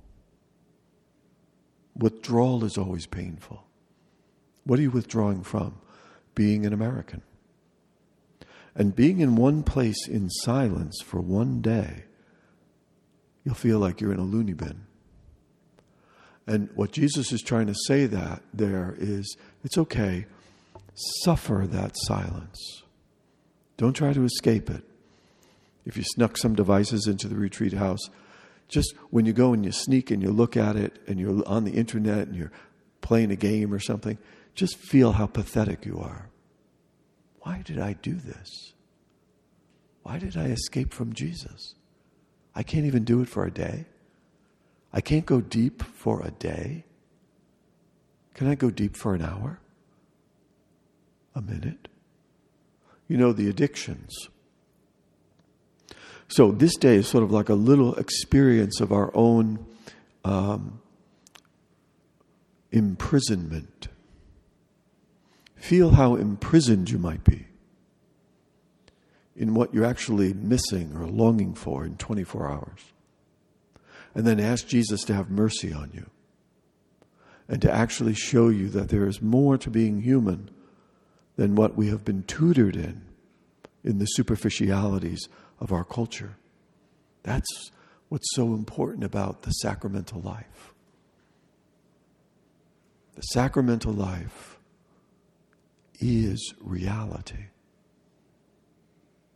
Withdrawal 1.97 2.65
is 2.65 2.77
always 2.77 3.07
painful. 3.07 3.65
What 4.65 4.79
are 4.79 4.83
you 4.83 4.91
withdrawing 4.91 5.43
from? 5.43 5.81
being 6.35 6.67
an 6.67 6.73
American. 6.73 7.23
And 8.75 8.95
being 8.95 9.21
in 9.21 9.37
one 9.37 9.63
place 9.63 10.09
in 10.09 10.29
silence 10.31 11.01
for 11.05 11.21
one 11.21 11.61
day, 11.61 12.05
you'll 13.45 13.55
feel 13.55 13.79
like 13.79 14.01
you're 14.01 14.13
in 14.13 14.19
a 14.19 14.25
loony 14.25 14.53
bin. 14.53 14.87
And 16.47 16.69
what 16.75 16.93
Jesus 16.93 17.33
is 17.33 17.41
trying 17.41 17.69
to 17.69 17.75
say 17.87 18.07
that 18.07 18.43
there 18.53 18.97
is 18.99 19.37
it's 19.63 19.79
okay, 19.79 20.27
suffer 21.23 21.67
that 21.69 21.93
silence. 21.95 22.83
Don't 23.77 23.95
try 23.95 24.13
to 24.13 24.25
escape 24.25 24.69
it. 24.69 24.83
If 25.87 25.97
you 25.97 26.03
snuck 26.03 26.37
some 26.37 26.55
devices 26.55 27.07
into 27.07 27.29
the 27.29 27.37
retreat 27.37 27.75
house, 27.75 28.11
just 28.69 28.95
when 29.11 29.27
you 29.27 29.33
go 29.33 29.53
and 29.53 29.65
you 29.65 29.73
sneak 29.73 30.11
and 30.11 30.23
you 30.23 30.31
look 30.31 30.57
at 30.57 30.77
it 30.77 30.99
and 31.07 31.21
you're 31.21 31.47
on 31.47 31.65
the 31.65 31.73
internet 31.73 32.27
and 32.27 32.37
you're 32.37 32.53
playing 33.01 33.31
a 33.31 33.37
game 33.37 33.73
or 33.73 33.79
something, 33.79 34.19
just 34.55 34.77
feel 34.77 35.13
how 35.13 35.27
pathetic 35.27 35.85
you 35.85 35.99
are. 35.99 36.29
Why 37.41 37.63
did 37.65 37.79
I 37.79 37.93
do 37.95 38.15
this? 38.15 38.73
Why 40.03 40.19
did 40.19 40.37
I 40.37 40.47
escape 40.47 40.93
from 40.93 41.13
Jesus? 41.13 41.75
I 42.55 42.63
can't 42.63 42.87
even 42.87 43.05
do 43.05 43.21
it 43.21 43.29
for 43.29 43.45
a 43.45 43.51
day. 43.51 43.87
I 44.93 45.01
can't 45.01 45.27
go 45.27 45.41
deep 45.41 45.83
for 45.83 46.23
a 46.23 46.31
day. 46.31 46.85
Can 48.35 48.49
I 48.49 48.55
go 48.55 48.71
deep 48.71 48.97
for 48.97 49.15
an 49.15 49.23
hour? 49.23 49.61
A 51.35 51.43
minute? 51.43 51.89
You 53.09 53.17
know, 53.17 53.33
the 53.33 53.49
addictions. 53.49 54.29
So 56.29 56.51
this 56.51 56.77
day 56.77 56.97
is 56.97 57.09
sort 57.09 57.25
of 57.25 57.31
like 57.31 57.49
a 57.49 57.55
little 57.55 57.95
experience 57.97 58.81
of 58.81 58.93
our 58.93 59.11
own 59.15 59.65
um, 60.25 60.81
imprisonment. 62.73 63.89
Feel 65.57 65.91
how 65.91 66.17
imprisoned 66.17 66.91
you 66.91 66.99
might 66.99 67.25
be 67.25 67.47
in 69.37 69.55
what 69.55 69.75
you're 69.75 69.85
actually 69.85 70.33
missing 70.33 70.97
or 70.97 71.07
longing 71.07 71.55
for 71.55 71.85
in 71.85 71.97
24 71.97 72.49
hours. 72.49 72.81
And 74.15 74.27
then 74.27 74.39
ask 74.39 74.67
Jesus 74.67 75.03
to 75.05 75.15
have 75.15 75.31
mercy 75.31 75.73
on 75.73 75.91
you 75.93 76.09
and 77.49 77.61
to 77.63 77.71
actually 77.71 78.15
show 78.15 78.49
you 78.49 78.69
that 78.71 78.89
there 78.89 79.07
is 79.07 79.21
more 79.21 79.59
to 79.59 79.71
being 79.71 80.03
human 80.03 80.51
than 81.37 81.57
what 81.57 81.77
we 81.77 81.89
have 81.89 82.05
been 82.05 82.23
tutored 82.23 82.77
in, 82.77 83.03
in 83.83 83.99
the 83.99 84.07
superficialities 84.07 85.29
of 85.61 85.73
our 85.73 85.85
culture. 85.85 86.37
That's 87.23 87.71
what's 88.09 88.35
so 88.35 88.55
important 88.55 89.05
about 89.05 89.43
the 89.43 89.51
sacramental 89.51 90.21
life. 90.21 90.75
The 93.15 93.23
sacramental 93.23 93.93
life 93.93 94.59
is 96.01 96.55
reality. 96.61 97.47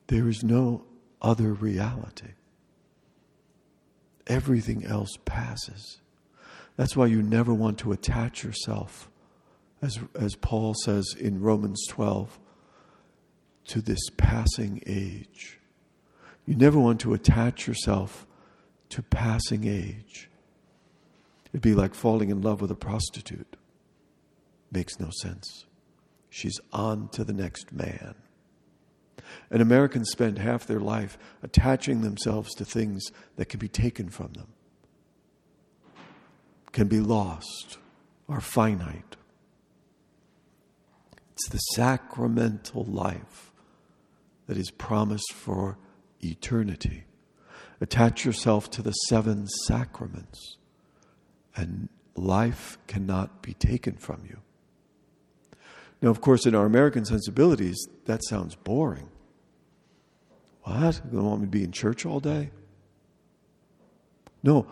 There 0.08 0.28
is 0.28 0.42
no 0.42 0.84
other 1.22 1.52
reality. 1.52 2.32
Everything 4.26 4.84
else 4.84 5.16
passes. 5.24 6.00
That's 6.76 6.96
why 6.96 7.06
you 7.06 7.22
never 7.22 7.54
want 7.54 7.78
to 7.78 7.92
attach 7.92 8.44
yourself, 8.44 9.10
as, 9.82 9.98
as 10.18 10.34
Paul 10.36 10.74
says 10.84 11.14
in 11.18 11.40
Romans 11.40 11.84
12, 11.88 12.38
to 13.68 13.80
this 13.80 14.10
passing 14.16 14.82
age. 14.86 15.57
You 16.48 16.54
never 16.54 16.78
want 16.78 16.98
to 17.00 17.12
attach 17.12 17.68
yourself 17.68 18.26
to 18.88 19.02
passing 19.02 19.68
age. 19.68 20.30
It'd 21.52 21.60
be 21.60 21.74
like 21.74 21.94
falling 21.94 22.30
in 22.30 22.40
love 22.40 22.62
with 22.62 22.70
a 22.70 22.74
prostitute. 22.74 23.58
Makes 24.72 24.98
no 24.98 25.10
sense. 25.20 25.66
She's 26.30 26.58
on 26.72 27.08
to 27.08 27.22
the 27.22 27.34
next 27.34 27.70
man. 27.70 28.14
And 29.50 29.60
Americans 29.60 30.08
spend 30.10 30.38
half 30.38 30.66
their 30.66 30.80
life 30.80 31.18
attaching 31.42 32.00
themselves 32.00 32.54
to 32.54 32.64
things 32.64 33.04
that 33.36 33.50
can 33.50 33.60
be 33.60 33.68
taken 33.68 34.08
from 34.08 34.32
them, 34.32 34.48
can 36.72 36.88
be 36.88 37.00
lost, 37.00 37.76
are 38.26 38.40
finite. 38.40 39.16
It's 41.34 41.50
the 41.50 41.58
sacramental 41.58 42.84
life 42.84 43.52
that 44.46 44.56
is 44.56 44.70
promised 44.70 45.34
for 45.34 45.76
eternity. 46.20 47.04
Attach 47.80 48.24
yourself 48.24 48.70
to 48.72 48.82
the 48.82 48.92
seven 48.92 49.46
sacraments, 49.66 50.56
and 51.54 51.88
life 52.16 52.78
cannot 52.86 53.42
be 53.42 53.54
taken 53.54 53.96
from 53.96 54.22
you. 54.28 54.38
Now, 56.02 56.10
of 56.10 56.20
course, 56.20 56.46
in 56.46 56.54
our 56.54 56.66
American 56.66 57.04
sensibilities, 57.04 57.86
that 58.06 58.24
sounds 58.24 58.54
boring. 58.54 59.08
What? 60.62 61.00
You 61.10 61.22
want 61.22 61.40
me 61.40 61.46
to 61.46 61.50
be 61.50 61.64
in 61.64 61.72
church 61.72 62.04
all 62.04 62.20
day? 62.20 62.50
No, 64.42 64.66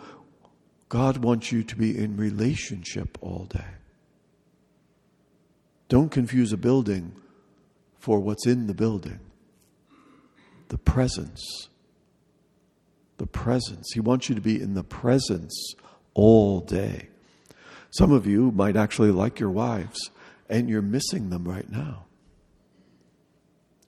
God 0.88 1.18
wants 1.18 1.50
you 1.50 1.62
to 1.64 1.76
be 1.76 1.96
in 1.96 2.16
relationship 2.16 3.18
all 3.20 3.46
day. 3.46 3.64
Don't 5.88 6.10
confuse 6.10 6.52
a 6.52 6.56
building 6.56 7.12
for 7.98 8.18
what's 8.20 8.46
in 8.46 8.66
the 8.66 8.74
building 8.74 9.20
the 10.68 10.78
presence. 10.78 11.68
The 13.18 13.26
presence. 13.26 13.90
He 13.94 14.00
wants 14.00 14.28
you 14.28 14.34
to 14.34 14.40
be 14.40 14.60
in 14.60 14.74
the 14.74 14.84
presence 14.84 15.74
all 16.14 16.60
day. 16.60 17.08
Some 17.90 18.12
of 18.12 18.26
you 18.26 18.50
might 18.50 18.76
actually 18.76 19.10
like 19.10 19.40
your 19.40 19.50
wives, 19.50 20.10
and 20.48 20.68
you're 20.68 20.82
missing 20.82 21.30
them 21.30 21.44
right 21.44 21.70
now. 21.70 22.04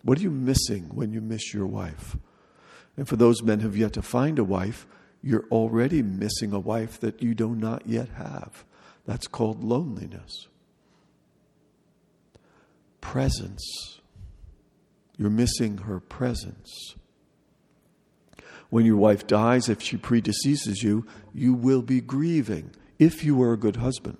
What 0.02 0.18
are 0.18 0.22
you 0.22 0.30
missing 0.30 0.90
when 0.94 1.12
you 1.12 1.20
miss 1.20 1.52
your 1.52 1.66
wife? 1.66 2.16
And 2.96 3.06
for 3.06 3.16
those 3.16 3.42
men 3.42 3.60
who 3.60 3.68
have 3.68 3.76
yet 3.76 3.92
to 3.94 4.02
find 4.02 4.38
a 4.38 4.44
wife, 4.44 4.86
you're 5.22 5.46
already 5.50 6.02
missing 6.02 6.52
a 6.52 6.58
wife 6.58 6.98
that 7.00 7.22
you 7.22 7.34
do 7.34 7.54
not 7.54 7.86
yet 7.86 8.08
have. 8.10 8.64
That's 9.04 9.26
called 9.26 9.62
loneliness. 9.62 10.48
Presence. 13.00 13.97
You're 15.18 15.30
missing 15.30 15.78
her 15.78 15.98
presence. 15.98 16.94
When 18.70 18.84
your 18.84 18.96
wife 18.96 19.26
dies, 19.26 19.68
if 19.68 19.82
she 19.82 19.96
predeceases 19.96 20.82
you, 20.82 21.06
you 21.34 21.54
will 21.54 21.82
be 21.82 22.00
grieving 22.00 22.70
if 22.98 23.24
you 23.24 23.34
were 23.34 23.52
a 23.52 23.58
good 23.58 23.76
husband. 23.76 24.18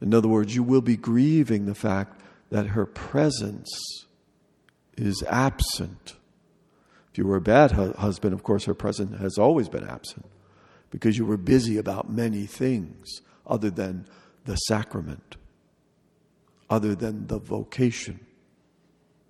In 0.00 0.14
other 0.14 0.28
words, 0.28 0.54
you 0.54 0.62
will 0.62 0.80
be 0.80 0.96
grieving 0.96 1.66
the 1.66 1.74
fact 1.74 2.20
that 2.50 2.68
her 2.68 2.86
presence 2.86 3.70
is 4.96 5.22
absent. 5.28 6.14
If 7.10 7.18
you 7.18 7.26
were 7.26 7.36
a 7.36 7.40
bad 7.40 7.72
hu- 7.72 7.92
husband, 7.92 8.34
of 8.34 8.42
course, 8.42 8.64
her 8.64 8.74
presence 8.74 9.18
has 9.20 9.36
always 9.38 9.68
been 9.68 9.86
absent 9.86 10.26
because 10.90 11.18
you 11.18 11.24
were 11.24 11.36
busy 11.36 11.76
about 11.76 12.10
many 12.10 12.46
things 12.46 13.20
other 13.46 13.70
than 13.70 14.06
the 14.44 14.56
sacrament, 14.56 15.36
other 16.68 16.94
than 16.94 17.26
the 17.26 17.38
vocation. 17.38 18.20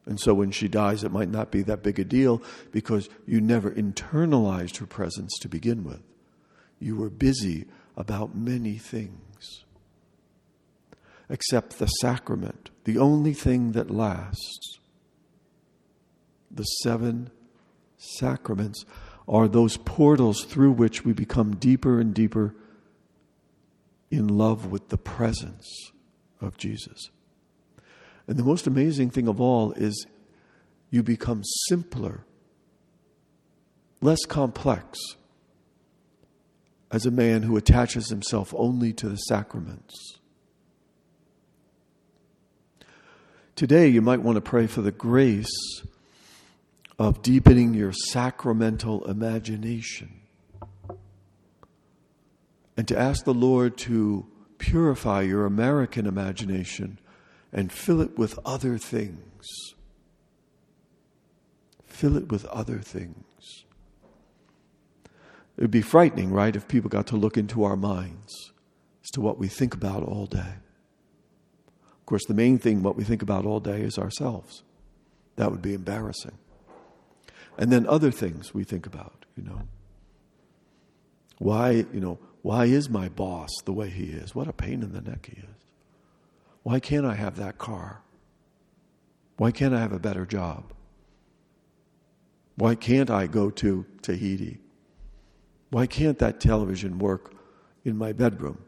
And 0.06 0.18
so 0.18 0.34
when 0.34 0.50
she 0.50 0.68
dies, 0.68 1.04
it 1.04 1.12
might 1.12 1.28
not 1.28 1.50
be 1.50 1.62
that 1.62 1.82
big 1.82 1.98
a 1.98 2.04
deal 2.04 2.42
because 2.72 3.08
you 3.26 3.40
never 3.40 3.70
internalized 3.70 4.78
her 4.78 4.86
presence 4.86 5.38
to 5.40 5.48
begin 5.48 5.84
with. 5.84 6.02
You 6.78 6.96
were 6.96 7.10
busy 7.10 7.66
about 7.96 8.34
many 8.34 8.78
things 8.78 9.64
except 11.30 11.78
the 11.78 11.86
sacrament, 11.86 12.70
the 12.84 12.98
only 12.98 13.32
thing 13.32 13.72
that 13.72 13.90
lasts. 13.90 14.78
The 16.50 16.64
seven 16.64 17.30
sacraments 17.96 18.84
are 19.28 19.46
those 19.46 19.76
portals 19.76 20.44
through 20.44 20.72
which 20.72 21.04
we 21.04 21.12
become 21.12 21.54
deeper 21.54 22.00
and 22.00 22.12
deeper 22.12 22.54
in 24.10 24.26
love 24.26 24.66
with 24.66 24.88
the 24.88 24.98
presence 24.98 25.92
of 26.40 26.56
Jesus. 26.58 27.10
And 28.30 28.38
the 28.38 28.44
most 28.44 28.68
amazing 28.68 29.10
thing 29.10 29.26
of 29.26 29.40
all 29.40 29.72
is 29.72 30.06
you 30.88 31.02
become 31.02 31.42
simpler, 31.68 32.24
less 34.00 34.24
complex, 34.24 35.00
as 36.92 37.04
a 37.04 37.10
man 37.10 37.42
who 37.42 37.56
attaches 37.56 38.08
himself 38.08 38.54
only 38.56 38.92
to 38.92 39.08
the 39.08 39.16
sacraments. 39.16 40.20
Today, 43.56 43.88
you 43.88 44.00
might 44.00 44.22
want 44.22 44.36
to 44.36 44.40
pray 44.40 44.68
for 44.68 44.80
the 44.80 44.92
grace 44.92 45.82
of 47.00 47.22
deepening 47.22 47.74
your 47.74 47.92
sacramental 47.92 49.04
imagination 49.06 50.20
and 52.76 52.86
to 52.86 52.96
ask 52.96 53.24
the 53.24 53.34
Lord 53.34 53.76
to 53.78 54.24
purify 54.58 55.22
your 55.22 55.46
American 55.46 56.06
imagination 56.06 57.00
and 57.52 57.72
fill 57.72 58.00
it 58.00 58.16
with 58.18 58.38
other 58.44 58.78
things. 58.78 59.46
Fill 61.84 62.16
it 62.16 62.30
with 62.30 62.46
other 62.46 62.78
things. 62.78 63.64
It 65.56 65.64
would 65.64 65.70
be 65.70 65.82
frightening, 65.82 66.32
right, 66.32 66.56
if 66.56 66.68
people 66.68 66.88
got 66.88 67.06
to 67.08 67.16
look 67.16 67.36
into 67.36 67.64
our 67.64 67.76
minds 67.76 68.52
as 69.04 69.10
to 69.10 69.20
what 69.20 69.38
we 69.38 69.48
think 69.48 69.74
about 69.74 70.02
all 70.02 70.26
day 70.26 70.54
Of 71.98 72.06
course, 72.06 72.24
the 72.26 72.34
main 72.34 72.58
thing, 72.58 72.82
what 72.82 72.96
we 72.96 73.04
think 73.04 73.22
about 73.22 73.44
all 73.44 73.60
day, 73.60 73.82
is 73.82 73.98
ourselves. 73.98 74.62
That 75.36 75.50
would 75.50 75.62
be 75.62 75.74
embarrassing. 75.74 76.38
And 77.58 77.70
then 77.70 77.86
other 77.86 78.10
things 78.10 78.54
we 78.54 78.64
think 78.64 78.86
about, 78.86 79.26
you 79.36 79.42
know. 79.42 79.62
Why, 81.38 81.84
you 81.92 82.00
know, 82.00 82.18
why 82.42 82.66
is 82.66 82.88
my 82.88 83.08
boss 83.08 83.50
the 83.64 83.72
way 83.72 83.90
he 83.90 84.04
is? 84.04 84.34
What 84.34 84.48
a 84.48 84.52
pain 84.52 84.82
in 84.82 84.92
the 84.92 85.00
neck 85.00 85.30
he 85.32 85.40
is. 85.42 85.49
Why 86.62 86.80
can't 86.80 87.06
I 87.06 87.14
have 87.14 87.36
that 87.36 87.58
car? 87.58 88.02
Why 89.36 89.50
can't 89.50 89.74
I 89.74 89.80
have 89.80 89.92
a 89.92 89.98
better 89.98 90.26
job? 90.26 90.72
Why 92.56 92.74
can't 92.74 93.10
I 93.10 93.26
go 93.26 93.50
to 93.50 93.86
Tahiti? 94.02 94.60
Why 95.70 95.86
can't 95.86 96.18
that 96.18 96.40
television 96.40 96.98
work 96.98 97.34
in 97.84 97.96
my 97.96 98.12
bedroom? 98.12 98.62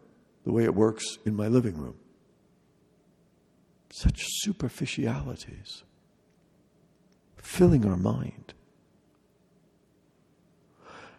the 0.44 0.52
way 0.52 0.64
it 0.64 0.74
works 0.74 1.18
in 1.24 1.34
my 1.36 1.48
living 1.48 1.76
room. 1.76 1.94
Such 3.90 4.24
superficialities 4.40 5.84
filling 7.36 7.86
our 7.86 7.96
mind. 7.96 8.54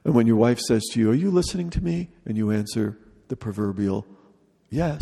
And 0.04 0.14
when 0.14 0.28
your 0.28 0.36
wife 0.36 0.60
says 0.60 0.84
to 0.92 1.00
you, 1.00 1.12
Are 1.12 1.16
you 1.16 1.32
listening 1.32 1.70
to 1.72 1.84
me? 1.84 2.10
And 2.26 2.38
you 2.38 2.52
answer 2.52 2.98
the 3.28 3.36
proverbial, 3.36 4.06
Yes, 4.70 5.02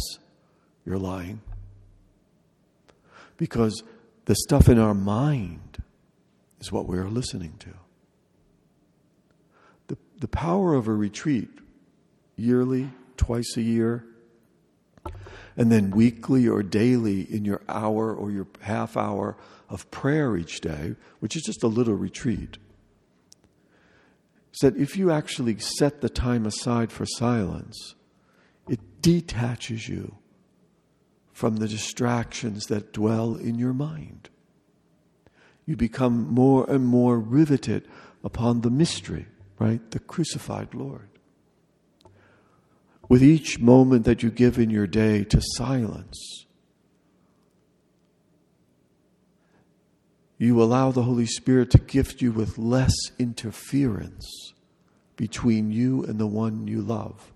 you're 0.86 0.98
lying. 0.98 1.42
Because 3.42 3.82
the 4.26 4.36
stuff 4.36 4.70
in 4.70 4.78
our 4.78 4.94
mind 4.94 5.82
is 6.60 6.72
what 6.72 6.86
we're 6.86 7.10
listening 7.10 7.56
to. 7.58 7.74
The, 9.88 9.98
the 10.20 10.28
power 10.28 10.76
of 10.76 10.88
a 10.88 10.94
retreat, 10.94 11.50
yearly, 12.36 12.92
twice 13.18 13.58
a 13.58 13.64
year, 13.64 14.06
and 15.58 15.72
then 15.72 15.90
weekly 15.90 16.48
or 16.48 16.62
daily 16.62 17.22
in 17.34 17.44
your 17.44 17.64
hour 17.68 18.14
or 18.14 18.30
your 18.30 18.46
half 18.60 18.96
hour 18.96 19.36
of 19.70 19.90
prayer 19.90 20.38
each 20.38 20.62
day, 20.62 20.96
which 21.20 21.36
is 21.36 21.42
just 21.42 21.64
a 21.64 21.68
little 21.68 21.96
retreat, 21.96 22.60
is 24.54 24.60
that 24.60 24.78
if 24.78 24.96
you 24.96 25.10
actually 25.10 25.58
set 25.58 26.02
the 26.02 26.10
time 26.10 26.46
aside 26.46 26.92
for 26.92 27.08
silence, 27.08 27.96
it 28.70 29.02
detaches 29.02 29.90
you 29.90 30.21
from 31.34 31.58
the 31.58 31.68
distractions 31.68 32.68
that 32.68 32.94
dwell 32.94 33.36
in 33.36 33.58
your 33.58 33.74
mind. 33.74 34.30
You 35.66 35.76
become 35.76 36.34
more 36.34 36.70
and 36.70 36.86
more 36.86 37.20
riveted 37.20 37.88
upon 38.24 38.62
the 38.62 38.70
mystery, 38.70 39.28
right? 39.60 39.92
The 39.92 40.00
crucified 40.00 40.74
Lord. 40.74 41.08
With 43.08 43.24
each 43.24 43.60
moment 43.60 44.06
that 44.06 44.24
you 44.24 44.32
give 44.32 44.58
in 44.58 44.70
your 44.70 44.88
day 44.88 45.24
to 45.26 45.42
silence, 45.56 46.46
you 50.38 50.62
allow 50.62 50.92
the 50.92 51.04
Holy 51.04 51.26
Spirit 51.26 51.70
to 51.72 51.78
gift 51.78 52.22
you 52.22 52.32
with 52.32 52.58
less 52.58 52.94
interference 53.20 54.54
between 55.16 55.72
you 55.72 56.04
and 56.06 56.20
the 56.20 56.28
one 56.28 56.68
you 56.68 56.82
love. 56.82 57.32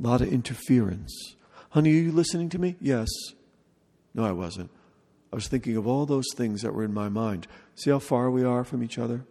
A 0.00 0.02
lot 0.02 0.22
of 0.22 0.32
interference. 0.32 1.36
Honey, 1.74 1.90
are 1.90 2.02
you 2.02 2.12
listening 2.12 2.48
to 2.50 2.58
me? 2.60 2.76
Yes. 2.80 3.08
No, 4.14 4.24
I 4.24 4.30
wasn't. 4.30 4.70
I 5.32 5.34
was 5.34 5.48
thinking 5.48 5.76
of 5.76 5.88
all 5.88 6.06
those 6.06 6.28
things 6.36 6.62
that 6.62 6.72
were 6.72 6.84
in 6.84 6.94
my 6.94 7.08
mind. 7.08 7.48
See 7.74 7.90
how 7.90 7.98
far 7.98 8.30
we 8.30 8.44
are 8.44 8.62
from 8.62 8.80
each 8.80 8.96
other? 8.96 9.24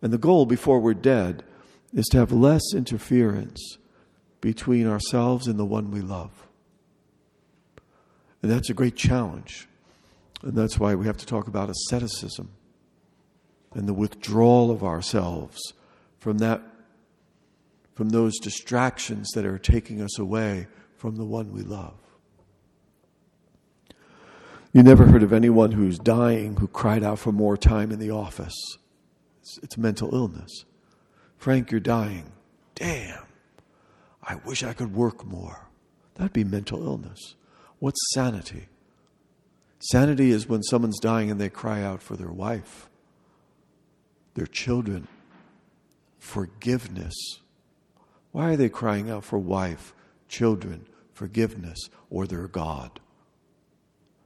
And 0.00 0.12
the 0.12 0.18
goal 0.18 0.46
before 0.46 0.78
we're 0.78 0.94
dead 0.94 1.42
is 1.92 2.06
to 2.12 2.18
have 2.18 2.30
less 2.30 2.62
interference 2.76 3.76
between 4.40 4.86
ourselves 4.86 5.48
and 5.48 5.58
the 5.58 5.64
one 5.64 5.90
we 5.90 6.00
love. 6.00 6.46
And 8.40 8.52
that's 8.52 8.70
a 8.70 8.74
great 8.74 8.94
challenge. 8.94 9.66
And 10.42 10.54
that's 10.54 10.78
why 10.78 10.94
we 10.94 11.06
have 11.06 11.16
to 11.16 11.26
talk 11.26 11.48
about 11.48 11.70
asceticism 11.70 12.50
and 13.72 13.88
the 13.88 13.92
withdrawal 13.92 14.70
of 14.70 14.84
ourselves 14.84 15.58
from 16.20 16.38
that 16.38 16.62
from 17.94 18.08
those 18.10 18.38
distractions 18.38 19.30
that 19.34 19.46
are 19.46 19.58
taking 19.58 20.02
us 20.02 20.18
away 20.18 20.66
from 20.96 21.16
the 21.16 21.24
one 21.24 21.52
we 21.52 21.62
love. 21.62 21.94
You 24.72 24.82
never 24.82 25.06
heard 25.06 25.22
of 25.22 25.32
anyone 25.32 25.72
who's 25.72 25.98
dying 25.98 26.56
who 26.56 26.66
cried 26.66 27.04
out 27.04 27.20
for 27.20 27.30
more 27.30 27.56
time 27.56 27.92
in 27.92 28.00
the 28.00 28.10
office. 28.10 28.56
It's, 29.40 29.58
it's 29.62 29.78
mental 29.78 30.12
illness. 30.12 30.64
Frank, 31.36 31.70
you're 31.70 31.80
dying. 31.80 32.32
Damn, 32.74 33.22
I 34.22 34.36
wish 34.36 34.64
I 34.64 34.72
could 34.72 34.96
work 34.96 35.24
more. 35.24 35.68
That'd 36.16 36.32
be 36.32 36.42
mental 36.42 36.84
illness. 36.84 37.36
What's 37.78 38.00
sanity? 38.14 38.66
Sanity 39.78 40.30
is 40.30 40.48
when 40.48 40.62
someone's 40.62 40.98
dying 40.98 41.30
and 41.30 41.40
they 41.40 41.50
cry 41.50 41.82
out 41.82 42.02
for 42.02 42.16
their 42.16 42.32
wife, 42.32 42.88
their 44.34 44.46
children, 44.46 45.06
forgiveness 46.18 47.14
why 48.34 48.50
are 48.50 48.56
they 48.56 48.68
crying 48.68 49.08
out 49.10 49.22
for 49.22 49.38
wife, 49.38 49.94
children, 50.26 50.88
forgiveness, 51.12 51.78
or 52.10 52.26
their 52.26 52.48
God? 52.48 52.98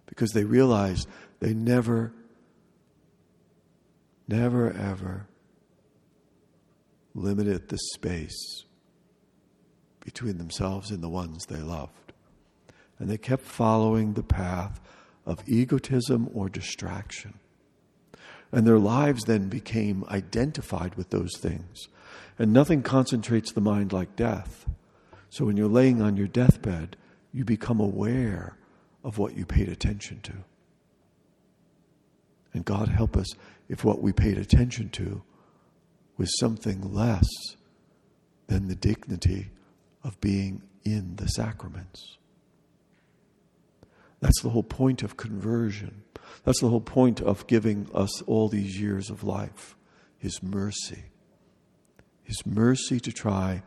Because 0.07 0.31
they 0.31 0.45
realize 0.45 1.07
they 1.41 1.53
never, 1.53 2.15
never, 4.27 4.73
ever 4.73 5.27
limited 7.15 7.69
the 7.69 7.77
space 7.93 8.65
between 10.03 10.39
themselves 10.39 10.91
and 10.91 11.03
the 11.03 11.11
ones 11.11 11.45
they 11.45 11.61
loved. 11.61 12.15
And 12.99 13.11
they 13.11 13.19
kept 13.19 13.45
following 13.45 14.15
the 14.15 14.23
path 14.23 14.81
of 15.27 15.47
egotism 15.47 16.31
or 16.33 16.49
distraction. 16.49 17.35
And 18.53 18.67
their 18.67 18.79
lives 18.79 19.25
then 19.25 19.51
became 19.51 20.07
identified 20.09 20.95
with 20.95 21.11
those 21.11 21.37
things. 21.37 21.89
And 22.39 22.53
nothing 22.53 22.83
concentrates 22.83 23.53
the 23.53 23.61
mind 23.61 23.93
like 23.93 24.17
death. 24.17 24.67
So 25.31 25.45
when 25.45 25.57
you're 25.57 25.69
laying 25.69 26.01
on 26.01 26.17
your 26.17 26.29
deathbed, 26.29 26.97
you 27.33 27.45
become 27.45 27.81
aware 27.81 28.57
of 29.05 29.19
what 29.19 29.37
you 29.37 29.45
paid 29.45 29.69
attention 29.69 30.21
to. 30.23 30.33
And 32.53 32.65
God 32.65 32.89
help 32.89 33.17
us 33.17 33.29
if 33.69 33.85
what 33.85 34.03
we 34.03 34.13
paid 34.13 34.39
attention 34.39 34.89
to 34.91 35.23
was 36.17 36.39
something 36.39 36.93
less 36.93 37.29
than 38.49 38.69
the 38.69 38.75
dignity 38.75 39.51
of 40.03 40.21
being 40.21 40.63
in 40.85 41.17
the 41.17 41.29
sacraments. 41.29 42.17
That's 44.21 44.43
the 44.43 44.51
whole 44.51 44.63
point 44.63 45.03
of 45.03 45.17
conversion. 45.17 46.03
That's 46.45 46.61
the 46.61 46.69
whole 46.69 46.81
point 46.81 47.21
of 47.21 47.47
giving 47.47 47.89
us 47.95 48.23
all 48.23 48.49
these 48.49 48.81
years 48.81 49.11
of 49.11 49.23
life 49.23 49.77
His 50.19 50.43
mercy. 50.43 51.05
His 52.29 52.45
mercy 52.45 53.01
to 53.01 53.11
try 53.11 53.63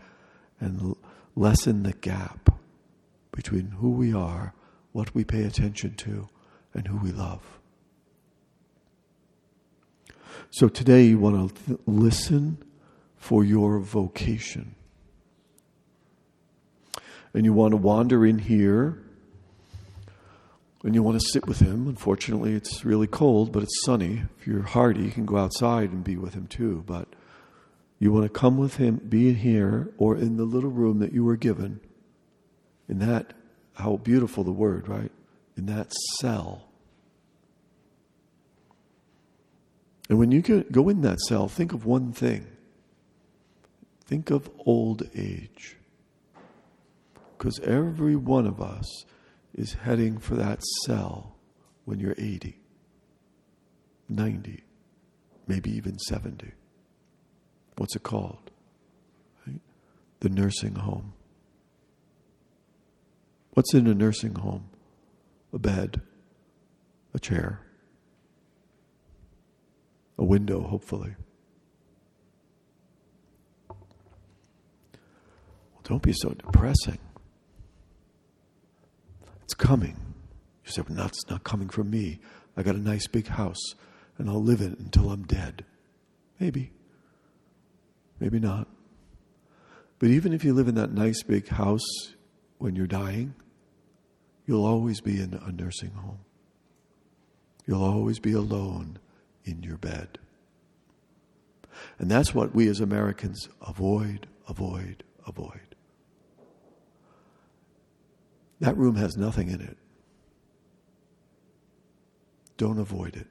and 0.59 0.95
lessen 1.35 1.81
the 1.81 1.93
gap 1.93 2.59
between 3.31 3.71
who 3.79 3.89
we 3.89 4.13
are, 4.13 4.53
what 4.91 5.15
we 5.15 5.23
pay 5.23 5.43
attention 5.43 5.95
to, 5.95 6.29
and 6.75 6.87
who 6.87 6.97
we 6.97 7.11
love. 7.11 7.41
So 10.51 10.69
today 10.69 11.05
you 11.05 11.17
want 11.17 11.55
to 11.55 11.65
th- 11.65 11.79
listen 11.87 12.63
for 13.17 13.43
your 13.43 13.79
vocation. 13.79 14.75
And 17.33 17.43
you 17.43 17.53
want 17.53 17.71
to 17.71 17.77
wander 17.77 18.23
in 18.23 18.37
here 18.37 19.01
and 20.83 20.93
you 20.93 21.01
want 21.01 21.19
to 21.19 21.27
sit 21.31 21.47
with 21.47 21.59
him. 21.59 21.87
Unfortunately, 21.87 22.53
it's 22.53 22.85
really 22.85 23.07
cold, 23.07 23.51
but 23.51 23.63
it's 23.63 23.83
sunny. 23.85 24.21
If 24.39 24.45
you're 24.45 24.61
hardy, 24.61 25.01
you 25.01 25.11
can 25.11 25.25
go 25.25 25.37
outside 25.37 25.91
and 25.91 26.03
be 26.03 26.15
with 26.15 26.35
him 26.35 26.45
too. 26.45 26.83
But 26.85 27.07
you 28.01 28.11
want 28.11 28.23
to 28.23 28.29
come 28.29 28.57
with 28.57 28.77
him, 28.77 28.95
be 28.97 29.31
here 29.31 29.93
or 29.99 30.17
in 30.17 30.35
the 30.35 30.43
little 30.43 30.71
room 30.71 30.97
that 30.99 31.13
you 31.13 31.23
were 31.23 31.37
given. 31.37 31.79
In 32.89 32.97
that, 32.97 33.33
how 33.75 33.97
beautiful 33.97 34.43
the 34.43 34.51
word, 34.51 34.87
right? 34.87 35.11
In 35.55 35.67
that 35.67 35.93
cell. 36.19 36.63
And 40.09 40.17
when 40.17 40.31
you 40.31 40.41
go 40.41 40.89
in 40.89 41.01
that 41.01 41.19
cell, 41.19 41.47
think 41.47 41.73
of 41.73 41.85
one 41.85 42.11
thing. 42.11 42.47
Think 44.03 44.31
of 44.31 44.49
old 44.65 45.07
age. 45.13 45.77
Because 47.37 47.59
every 47.59 48.15
one 48.15 48.47
of 48.47 48.59
us 48.59 49.05
is 49.53 49.73
heading 49.73 50.17
for 50.17 50.33
that 50.33 50.63
cell 50.85 51.35
when 51.85 51.99
you're 51.99 52.15
80, 52.17 52.57
90, 54.09 54.63
maybe 55.45 55.69
even 55.69 55.99
70 55.99 56.53
what's 57.77 57.95
it 57.95 58.03
called? 58.03 58.51
The 60.19 60.29
nursing 60.29 60.75
home. 60.75 61.13
What's 63.53 63.73
in 63.73 63.87
a 63.87 63.93
nursing 63.93 64.35
home? 64.35 64.69
A 65.53 65.59
bed, 65.59 66.01
a 67.13 67.19
chair, 67.19 67.59
a 70.17 70.23
window, 70.23 70.61
hopefully. 70.61 71.15
Well, 73.67 73.77
don't 75.83 76.01
be 76.03 76.13
so 76.13 76.29
depressing. 76.29 76.99
It's 79.43 79.53
coming. 79.53 79.97
You 80.63 80.71
say, 80.71 80.83
well, 80.87 80.97
no, 80.97 81.05
it's 81.05 81.29
not 81.29 81.43
coming 81.43 81.67
from 81.67 81.89
me. 81.89 82.19
I 82.55 82.63
got 82.63 82.75
a 82.75 82.79
nice 82.79 83.07
big 83.07 83.27
house 83.27 83.75
and 84.17 84.29
I'll 84.29 84.43
live 84.43 84.61
in 84.61 84.73
it 84.73 84.79
until 84.79 85.11
I'm 85.11 85.23
dead. 85.23 85.65
Maybe. 86.39 86.71
Maybe 88.21 88.39
not. 88.39 88.67
But 89.97 90.09
even 90.09 90.31
if 90.31 90.43
you 90.45 90.53
live 90.53 90.67
in 90.67 90.75
that 90.75 90.93
nice 90.93 91.23
big 91.23 91.47
house 91.47 92.13
when 92.59 92.75
you're 92.75 92.85
dying, 92.85 93.33
you'll 94.45 94.65
always 94.65 95.01
be 95.01 95.19
in 95.19 95.33
a 95.33 95.51
nursing 95.51 95.91
home. 95.91 96.19
You'll 97.65 97.83
always 97.83 98.19
be 98.19 98.33
alone 98.33 98.99
in 99.43 99.63
your 99.63 99.77
bed. 99.77 100.19
And 101.97 102.11
that's 102.11 102.33
what 102.33 102.53
we 102.53 102.67
as 102.67 102.79
Americans 102.79 103.49
avoid, 103.67 104.27
avoid, 104.47 105.03
avoid. 105.25 105.75
That 108.59 108.77
room 108.77 108.97
has 108.97 109.17
nothing 109.17 109.49
in 109.49 109.61
it. 109.61 109.77
Don't 112.57 112.77
avoid 112.77 113.15
it. 113.15 113.27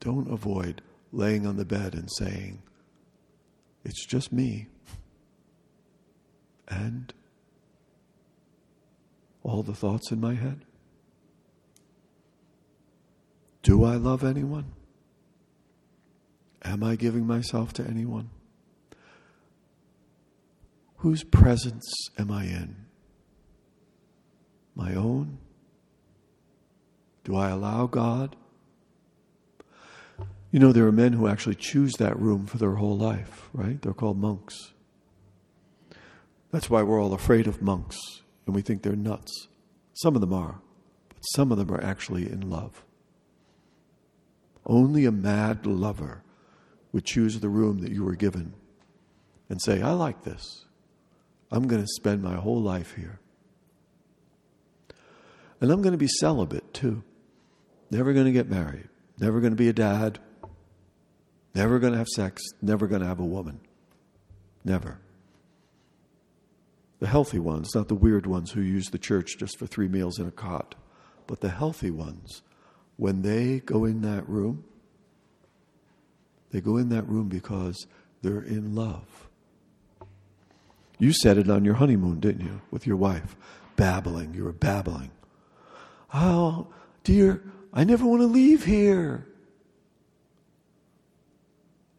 Don't 0.00 0.30
avoid 0.32 0.80
laying 1.12 1.46
on 1.46 1.58
the 1.58 1.66
bed 1.66 1.92
and 1.92 2.08
saying, 2.10 2.62
It's 3.84 4.04
just 4.04 4.32
me. 4.32 4.68
And 6.68 7.12
all 9.42 9.62
the 9.62 9.74
thoughts 9.74 10.10
in 10.10 10.20
my 10.20 10.34
head. 10.34 10.64
Do 13.62 13.84
I 13.84 13.96
love 13.96 14.24
anyone? 14.24 14.72
Am 16.62 16.82
I 16.82 16.96
giving 16.96 17.26
myself 17.26 17.72
to 17.74 17.84
anyone? 17.84 18.30
Whose 20.98 21.22
presence 21.22 21.90
am 22.18 22.30
I 22.30 22.44
in? 22.44 22.76
My 24.74 24.94
own? 24.94 25.38
Do 27.24 27.36
I 27.36 27.50
allow 27.50 27.86
God? 27.86 28.36
You 30.50 30.60
know, 30.60 30.72
there 30.72 30.86
are 30.86 30.92
men 30.92 31.12
who 31.12 31.28
actually 31.28 31.56
choose 31.56 31.92
that 31.94 32.18
room 32.18 32.46
for 32.46 32.56
their 32.56 32.76
whole 32.76 32.96
life, 32.96 33.48
right? 33.52 33.80
They're 33.80 33.92
called 33.92 34.18
monks. 34.18 34.72
That's 36.50 36.70
why 36.70 36.82
we're 36.82 37.02
all 37.02 37.12
afraid 37.12 37.46
of 37.46 37.60
monks 37.60 37.98
and 38.46 38.54
we 38.54 38.62
think 38.62 38.82
they're 38.82 38.96
nuts. 38.96 39.48
Some 39.92 40.14
of 40.14 40.22
them 40.22 40.32
are, 40.32 40.60
but 41.08 41.20
some 41.34 41.52
of 41.52 41.58
them 41.58 41.70
are 41.70 41.82
actually 41.82 42.30
in 42.30 42.48
love. 42.48 42.82
Only 44.64 45.04
a 45.04 45.12
mad 45.12 45.66
lover 45.66 46.22
would 46.92 47.04
choose 47.04 47.40
the 47.40 47.48
room 47.48 47.80
that 47.80 47.92
you 47.92 48.04
were 48.04 48.14
given 48.14 48.54
and 49.50 49.60
say, 49.60 49.82
I 49.82 49.92
like 49.92 50.24
this. 50.24 50.64
I'm 51.50 51.66
going 51.66 51.82
to 51.82 51.88
spend 51.88 52.22
my 52.22 52.36
whole 52.36 52.60
life 52.60 52.94
here. 52.94 53.20
And 55.60 55.70
I'm 55.70 55.82
going 55.82 55.92
to 55.92 55.98
be 55.98 56.08
celibate 56.08 56.72
too. 56.72 57.02
Never 57.90 58.12
going 58.12 58.26
to 58.26 58.32
get 58.32 58.48
married. 58.48 58.88
Never 59.18 59.40
going 59.40 59.52
to 59.52 59.56
be 59.56 59.68
a 59.68 59.72
dad. 59.72 60.18
Never 61.54 61.78
going 61.78 61.92
to 61.92 61.98
have 61.98 62.08
sex. 62.08 62.42
Never 62.62 62.86
going 62.86 63.02
to 63.02 63.08
have 63.08 63.20
a 63.20 63.24
woman. 63.24 63.60
Never. 64.64 64.98
The 67.00 67.06
healthy 67.06 67.38
ones, 67.38 67.74
not 67.74 67.88
the 67.88 67.94
weird 67.94 68.26
ones 68.26 68.50
who 68.50 68.60
use 68.60 68.90
the 68.90 68.98
church 68.98 69.38
just 69.38 69.58
for 69.58 69.66
three 69.66 69.88
meals 69.88 70.18
in 70.18 70.26
a 70.26 70.32
cot, 70.32 70.74
but 71.26 71.40
the 71.40 71.48
healthy 71.48 71.90
ones, 71.90 72.42
when 72.96 73.22
they 73.22 73.60
go 73.60 73.84
in 73.84 74.02
that 74.02 74.28
room, 74.28 74.64
they 76.50 76.60
go 76.60 76.76
in 76.76 76.88
that 76.88 77.08
room 77.08 77.28
because 77.28 77.86
they're 78.22 78.42
in 78.42 78.74
love. 78.74 79.28
You 80.98 81.12
said 81.12 81.38
it 81.38 81.48
on 81.48 81.64
your 81.64 81.74
honeymoon, 81.74 82.18
didn't 82.18 82.44
you, 82.44 82.62
with 82.72 82.86
your 82.86 82.96
wife? 82.96 83.36
Babbling. 83.76 84.34
You 84.34 84.44
were 84.44 84.52
babbling. 84.52 85.12
Oh, 86.12 86.66
dear, 87.04 87.44
I 87.72 87.84
never 87.84 88.04
want 88.04 88.22
to 88.22 88.26
leave 88.26 88.64
here. 88.64 89.27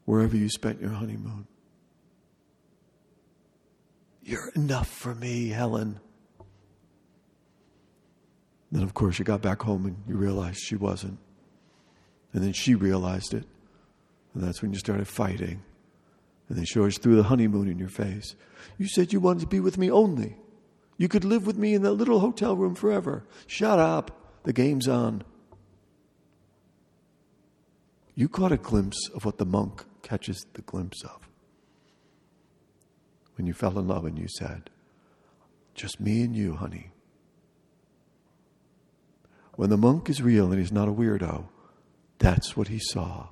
Wherever 0.10 0.36
you 0.36 0.50
spent 0.50 0.82
your 0.82 0.90
honeymoon. 0.90 1.46
You're 4.24 4.50
enough 4.56 4.88
for 4.88 5.14
me, 5.14 5.50
Helen. 5.50 6.00
Then, 8.72 8.82
of 8.82 8.96
course, 8.96 9.20
you 9.20 9.26
got 9.26 9.44
back 9.44 9.62
home 9.62 9.86
and 9.86 9.98
you 10.08 10.16
realized 10.18 10.62
she 10.62 10.76
wasn't. 10.76 11.20
And 12.34 12.44
then 12.44 12.54
she 12.54 12.74
realized 12.74 13.36
it. 13.36 13.46
And 14.34 14.44
that's 14.44 14.64
when 14.64 14.74
you 14.74 14.80
started 14.80 15.08
fighting. 15.08 15.62
And 16.48 16.58
then 16.58 16.66
she 16.66 16.80
always 16.80 16.98
threw 16.98 17.16
the 17.16 17.22
honeymoon 17.22 17.70
in 17.70 17.78
your 17.78 17.88
face. 17.88 18.36
You 18.80 18.88
said 18.88 19.14
you 19.14 19.20
wanted 19.20 19.42
to 19.42 19.48
be 19.48 19.60
with 19.60 19.78
me 19.78 19.92
only. 19.92 20.38
You 20.98 21.08
could 21.08 21.24
live 21.24 21.46
with 21.46 21.56
me 21.56 21.76
in 21.76 21.84
that 21.84 21.94
little 21.94 22.20
hotel 22.20 22.56
room 22.56 22.74
forever. 22.74 23.26
Shut 23.46 23.78
up. 23.78 24.42
The 24.42 24.54
game's 24.54 24.88
on. 24.88 25.24
You 28.16 28.28
caught 28.28 28.52
a 28.52 28.58
glimpse 28.58 29.08
of 29.14 29.24
what 29.24 29.38
the 29.38 29.46
monk 29.46 29.86
catches 30.10 30.46
the 30.54 30.62
glimpse 30.64 31.04
of 31.04 31.30
when 33.36 33.46
you 33.46 33.54
fell 33.54 33.78
in 33.78 33.88
love 33.88 34.06
and 34.06 34.18
you 34.18 34.28
said, 34.38 34.70
Just 35.76 36.00
me 36.00 36.24
and 36.24 36.36
you, 36.36 36.56
honey. 36.56 36.92
When 39.56 39.70
the 39.70 39.78
monk 39.78 40.10
is 40.10 40.22
real 40.22 40.52
and 40.52 40.60
he's 40.60 40.72
not 40.72 40.88
a 40.88 40.92
weirdo, 40.92 41.46
that's 42.18 42.58
what 42.58 42.70
he 42.70 42.80
saw. 42.80 43.28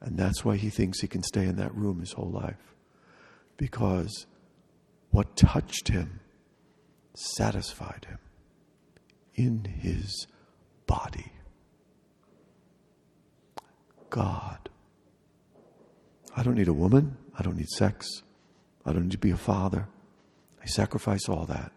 And 0.00 0.18
that's 0.18 0.44
why 0.44 0.56
he 0.56 0.68
thinks 0.68 1.00
he 1.00 1.08
can 1.08 1.22
stay 1.22 1.46
in 1.46 1.56
that 1.56 1.74
room 1.74 2.00
his 2.00 2.12
whole 2.12 2.30
life. 2.30 2.74
Because 3.56 4.26
what 5.10 5.36
touched 5.36 5.88
him 5.88 6.20
satisfied 7.14 8.06
him 8.08 8.18
in 9.34 9.64
his 9.64 10.26
body. 10.86 11.32
God. 14.10 14.68
I 16.36 16.42
don't 16.42 16.56
need 16.56 16.68
a 16.68 16.72
woman. 16.72 17.16
I 17.38 17.42
don't 17.42 17.56
need 17.56 17.68
sex. 17.68 18.06
I 18.84 18.92
don't 18.92 19.04
need 19.04 19.12
to 19.12 19.18
be 19.18 19.30
a 19.30 19.36
father. 19.36 19.88
I 20.62 20.66
sacrifice 20.66 21.28
all 21.28 21.46
that. 21.46 21.72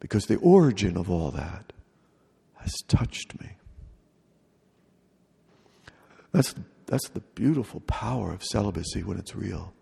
Because 0.00 0.26
the 0.26 0.36
origin 0.36 0.96
of 0.96 1.10
all 1.10 1.30
that 1.32 1.72
has 2.56 2.72
touched 2.88 3.40
me. 3.40 3.56
That's, 6.32 6.54
that's 6.86 7.08
the 7.10 7.20
beautiful 7.20 7.80
power 7.80 8.32
of 8.32 8.44
celibacy 8.44 9.02
when 9.02 9.18
it's 9.18 9.34
real. 9.34 9.74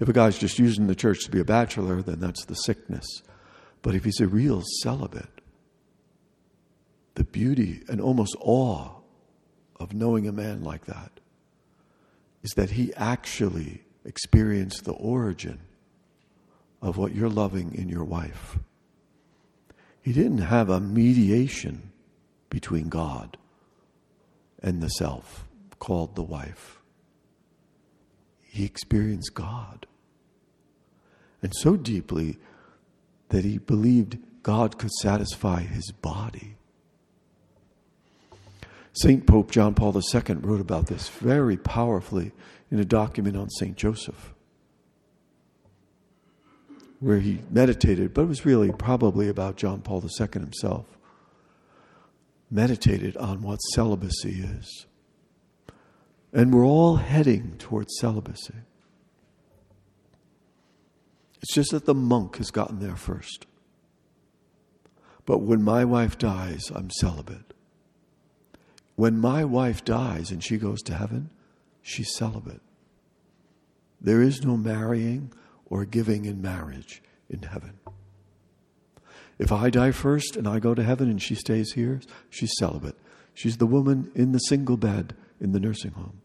If 0.00 0.08
a 0.08 0.12
guy's 0.12 0.38
just 0.38 0.58
using 0.58 0.86
the 0.86 0.94
church 0.94 1.24
to 1.24 1.30
be 1.30 1.40
a 1.40 1.44
bachelor, 1.44 2.02
then 2.02 2.20
that's 2.20 2.44
the 2.46 2.54
sickness. 2.54 3.06
But 3.82 3.94
if 3.94 4.04
he's 4.04 4.20
a 4.20 4.26
real 4.26 4.62
celibate, 4.82 5.40
the 7.14 7.24
beauty 7.24 7.82
and 7.88 8.00
almost 8.00 8.36
awe 8.40 8.90
of 9.78 9.92
knowing 9.92 10.26
a 10.26 10.32
man 10.32 10.64
like 10.64 10.86
that 10.86 11.20
is 12.44 12.52
that 12.52 12.72
he 12.72 12.94
actually 12.94 13.82
experienced 14.04 14.84
the 14.84 14.92
origin 14.92 15.60
of 16.82 16.98
what 16.98 17.14
you're 17.14 17.28
loving 17.28 17.74
in 17.74 17.88
your 17.88 18.04
wife. 18.04 18.58
He 20.02 20.12
didn't 20.12 20.38
have 20.38 20.68
a 20.68 20.78
mediation 20.78 21.90
between 22.50 22.90
God 22.90 23.38
and 24.62 24.82
the 24.82 24.90
self 24.90 25.46
called 25.78 26.14
the 26.14 26.22
wife. 26.22 26.80
He 28.42 28.64
experienced 28.64 29.32
God. 29.32 29.86
And 31.42 31.52
so 31.56 31.76
deeply 31.76 32.36
that 33.30 33.44
he 33.44 33.56
believed 33.56 34.18
God 34.42 34.78
could 34.78 34.92
satisfy 35.00 35.62
his 35.62 35.90
body. 35.90 36.56
St. 38.94 39.26
Pope 39.26 39.50
John 39.50 39.74
Paul 39.74 39.94
II 39.96 40.34
wrote 40.36 40.60
about 40.60 40.86
this 40.86 41.08
very 41.08 41.56
powerfully 41.56 42.32
in 42.70 42.78
a 42.78 42.84
document 42.84 43.36
on 43.36 43.50
St. 43.50 43.76
Joseph, 43.76 44.32
where 47.00 47.18
he 47.18 47.40
meditated, 47.50 48.14
but 48.14 48.22
it 48.22 48.28
was 48.28 48.46
really 48.46 48.70
probably 48.70 49.28
about 49.28 49.56
John 49.56 49.82
Paul 49.82 50.02
II 50.02 50.28
himself, 50.32 50.86
meditated 52.50 53.16
on 53.16 53.42
what 53.42 53.56
celibacy 53.56 54.42
is. 54.42 54.86
And 56.32 56.54
we're 56.54 56.66
all 56.66 56.96
heading 56.96 57.56
towards 57.58 57.96
celibacy. 57.98 58.54
It's 61.42 61.52
just 61.52 61.72
that 61.72 61.84
the 61.84 61.94
monk 61.94 62.36
has 62.36 62.50
gotten 62.50 62.78
there 62.78 62.96
first. 62.96 63.46
But 65.26 65.38
when 65.38 65.62
my 65.62 65.84
wife 65.84 66.16
dies, 66.16 66.70
I'm 66.74 66.90
celibate. 66.90 67.53
When 68.96 69.18
my 69.18 69.44
wife 69.44 69.84
dies 69.84 70.30
and 70.30 70.42
she 70.42 70.56
goes 70.56 70.82
to 70.82 70.94
heaven, 70.94 71.30
she's 71.82 72.14
celibate. 72.14 72.60
There 74.00 74.22
is 74.22 74.44
no 74.44 74.56
marrying 74.56 75.32
or 75.66 75.84
giving 75.84 76.24
in 76.24 76.42
marriage 76.42 77.02
in 77.28 77.42
heaven. 77.42 77.78
If 79.38 79.50
I 79.50 79.70
die 79.70 79.90
first 79.90 80.36
and 80.36 80.46
I 80.46 80.60
go 80.60 80.74
to 80.74 80.82
heaven 80.82 81.10
and 81.10 81.20
she 81.20 81.34
stays 81.34 81.72
here, 81.72 82.00
she's 82.30 82.52
celibate. 82.58 82.96
She's 83.32 83.56
the 83.56 83.66
woman 83.66 84.12
in 84.14 84.32
the 84.32 84.38
single 84.38 84.76
bed 84.76 85.14
in 85.40 85.52
the 85.52 85.60
nursing 85.60 85.92
home. 85.92 86.20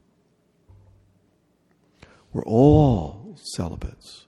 We're 2.31 2.45
all 2.45 3.35
celibates. 3.55 4.27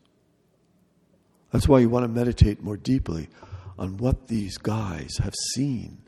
That's 1.51 1.67
why 1.67 1.80
you 1.80 1.89
want 1.89 2.06
to 2.06 2.08
meditate 2.08 2.63
more 2.63 2.77
deeply 2.77 3.30
on 3.77 3.97
what 3.97 4.27
these 4.27 4.58
guys 4.58 5.17
have 5.17 5.36
seen, 5.54 5.99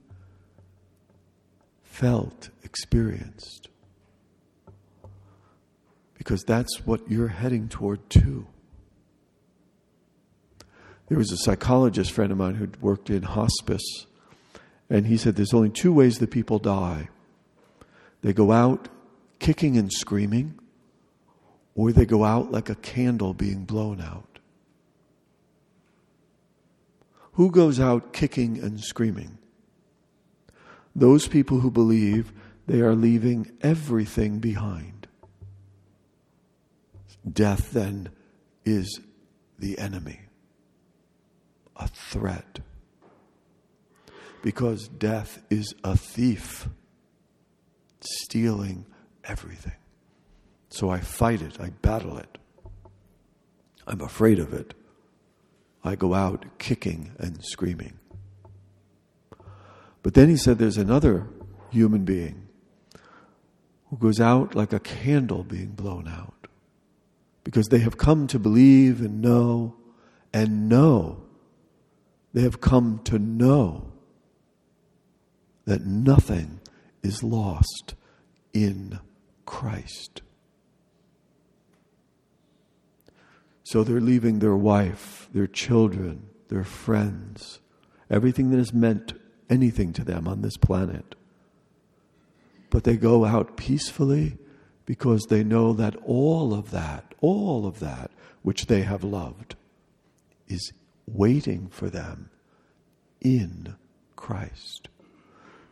felt, 1.93 2.49
experienced 2.63 3.69
because 6.15 6.43
that's 6.43 6.88
what 6.88 7.08
you're 7.08 7.27
heading 7.27 7.67
toward 7.67 8.10
too. 8.10 8.47
There 11.08 11.19
was 11.19 11.32
a 11.32 11.38
psychologist 11.38 12.12
friend 12.12 12.32
of 12.32 12.38
mine 12.38 12.56
who 12.56 12.69
worked 12.82 13.12
in 13.12 13.21
hospice, 13.21 14.08
and 14.89 15.06
he 15.06 15.17
said 15.17 15.36
there's 15.36 15.53
only 15.53 15.69
two 15.69 15.93
ways 15.93 16.17
that 16.17 16.32
people 16.32 16.58
die 16.60 17.10
they 18.21 18.34
go 18.34 18.51
out 18.51 18.88
kicking 19.38 19.77
and 19.77 19.91
screaming, 19.91 20.58
or 21.75 21.91
they 21.91 22.06
go 22.06 22.23
out 22.23 22.51
like 22.51 22.69
a 22.69 22.75
candle 22.75 23.34
being 23.34 23.65
blown 23.65 24.01
out. 24.01 24.39
Who 27.34 27.51
goes 27.51 27.79
out 27.79 28.13
kicking 28.13 28.60
and 28.60 28.79
screaming? 28.79 29.38
Those 30.95 31.27
people 31.27 31.60
who 31.60 31.71
believe 31.71 32.32
they 32.67 32.82
are 32.82 32.95
leaving 32.95 33.51
everything 33.62 34.39
behind. 34.39 35.08
Death 37.32 37.71
then 37.71 38.10
is 38.65 38.99
the 39.58 39.77
enemy, 39.79 40.19
a 41.75 41.88
threat. 41.88 42.60
Because 44.41 44.88
death 44.88 45.41
is 45.49 45.73
a 45.84 45.95
thief, 45.95 46.67
stealing 48.01 48.86
everything. 49.23 49.77
So 50.69 50.89
I 50.89 50.99
fight 50.99 51.41
it, 51.41 51.60
I 51.62 51.69
battle 51.69 52.17
it. 52.17 52.38
I'm 53.88 54.01
afraid 54.01 54.39
of 54.39 54.53
it. 54.53 54.73
I 55.84 55.95
go 55.95 56.13
out 56.13 56.45
kicking 56.58 57.12
and 57.19 57.43
screaming. 57.43 57.99
But 60.04 60.13
then 60.13 60.30
he 60.30 60.36
said 60.36 60.60
there's 60.60 60.78
another 60.78 61.28
human 61.72 62.04
being 62.04 62.48
who 63.89 63.98
goes 63.98 64.20
out 64.20 64.54
like 64.54 64.74
a 64.74 64.80
candle 64.80 65.44
being 65.44 65.70
blown 65.70 66.08
out 66.08 66.48
because 67.44 67.68
they 67.68 67.80
have 67.80 67.98
come 67.98 68.28
to 68.28 68.38
believe 68.38 69.02
and 69.02 69.22
know 69.22 69.76
and 70.34 70.68
know. 70.70 71.24
They 72.34 72.42
have 72.42 72.60
come 72.60 73.00
to 73.06 73.18
know 73.18 73.92
that 75.66 75.86
nothing 75.86 76.60
is 77.02 77.24
lost 77.24 77.96
in 78.54 79.00
Christ. 79.46 80.22
So 83.63 83.84
they're 83.84 84.02
leaving 84.02 84.39
their 84.39 84.56
wife, 84.56 85.30
their 85.34 85.48
children, 85.48 86.28
their 86.50 86.63
friends, 86.63 87.60
everything 88.10 88.50
that 88.52 88.60
is 88.60 88.74
meant 88.74 89.13
anything 89.49 89.93
to 89.93 90.03
them 90.03 90.27
on 90.27 90.41
this 90.41 90.58
planet. 90.58 91.15
But 92.69 92.84
they 92.84 92.97
go 92.97 93.25
out 93.25 93.58
peacefully 93.58 94.38
because 94.86 95.23
they 95.23 95.43
know 95.43 95.73
that 95.73 95.95
all 96.03 96.53
of 96.53 96.71
that, 96.71 97.13
all 97.21 97.65
of 97.65 97.79
that 97.79 98.12
which 98.41 98.65
they 98.65 98.82
have 98.82 99.03
loved, 99.03 99.56
is 100.47 100.73
waiting 101.08 101.67
for 101.69 101.89
them 101.89 102.29
in 103.21 103.75
Christ. 104.15 104.89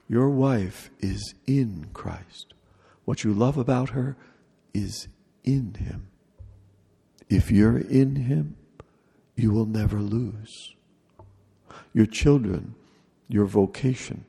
Your 0.07 0.29
wife 0.29 0.89
is 0.99 1.33
in 1.47 1.87
Christ. 1.93 2.53
What 3.05 3.23
you 3.23 3.33
love 3.33 3.57
about 3.57 3.89
her 3.89 4.15
is 4.73 5.07
in 5.43 5.75
Him. 5.75 6.07
If 7.29 7.49
you're 7.49 7.77
in 7.77 8.15
Him, 8.15 8.57
you 9.35 9.51
will 9.51 9.65
never 9.65 9.99
lose. 9.99 10.75
Your 11.93 12.05
children, 12.05 12.75
your 13.31 13.45
vocation, 13.45 14.25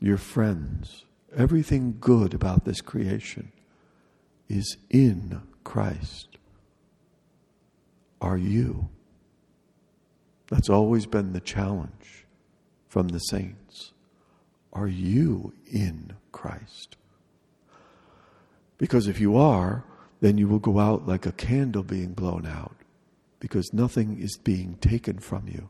your 0.00 0.16
friends, 0.16 1.04
everything 1.36 1.96
good 2.00 2.34
about 2.34 2.64
this 2.64 2.80
creation 2.80 3.52
is 4.48 4.76
in 4.90 5.40
Christ. 5.62 6.28
Are 8.20 8.36
you? 8.36 8.88
That's 10.48 10.68
always 10.68 11.06
been 11.06 11.32
the 11.32 11.40
challenge 11.40 12.26
from 12.88 13.08
the 13.08 13.18
saints. 13.18 13.92
Are 14.72 14.88
you 14.88 15.54
in 15.70 16.12
Christ? 16.32 16.96
Because 18.78 19.06
if 19.06 19.20
you 19.20 19.36
are, 19.36 19.84
then 20.20 20.38
you 20.38 20.48
will 20.48 20.58
go 20.58 20.78
out 20.78 21.06
like 21.06 21.24
a 21.24 21.32
candle 21.32 21.82
being 21.82 22.14
blown 22.14 22.46
out 22.46 22.76
because 23.38 23.72
nothing 23.72 24.20
is 24.20 24.36
being 24.36 24.76
taken 24.80 25.18
from 25.18 25.46
you. 25.48 25.68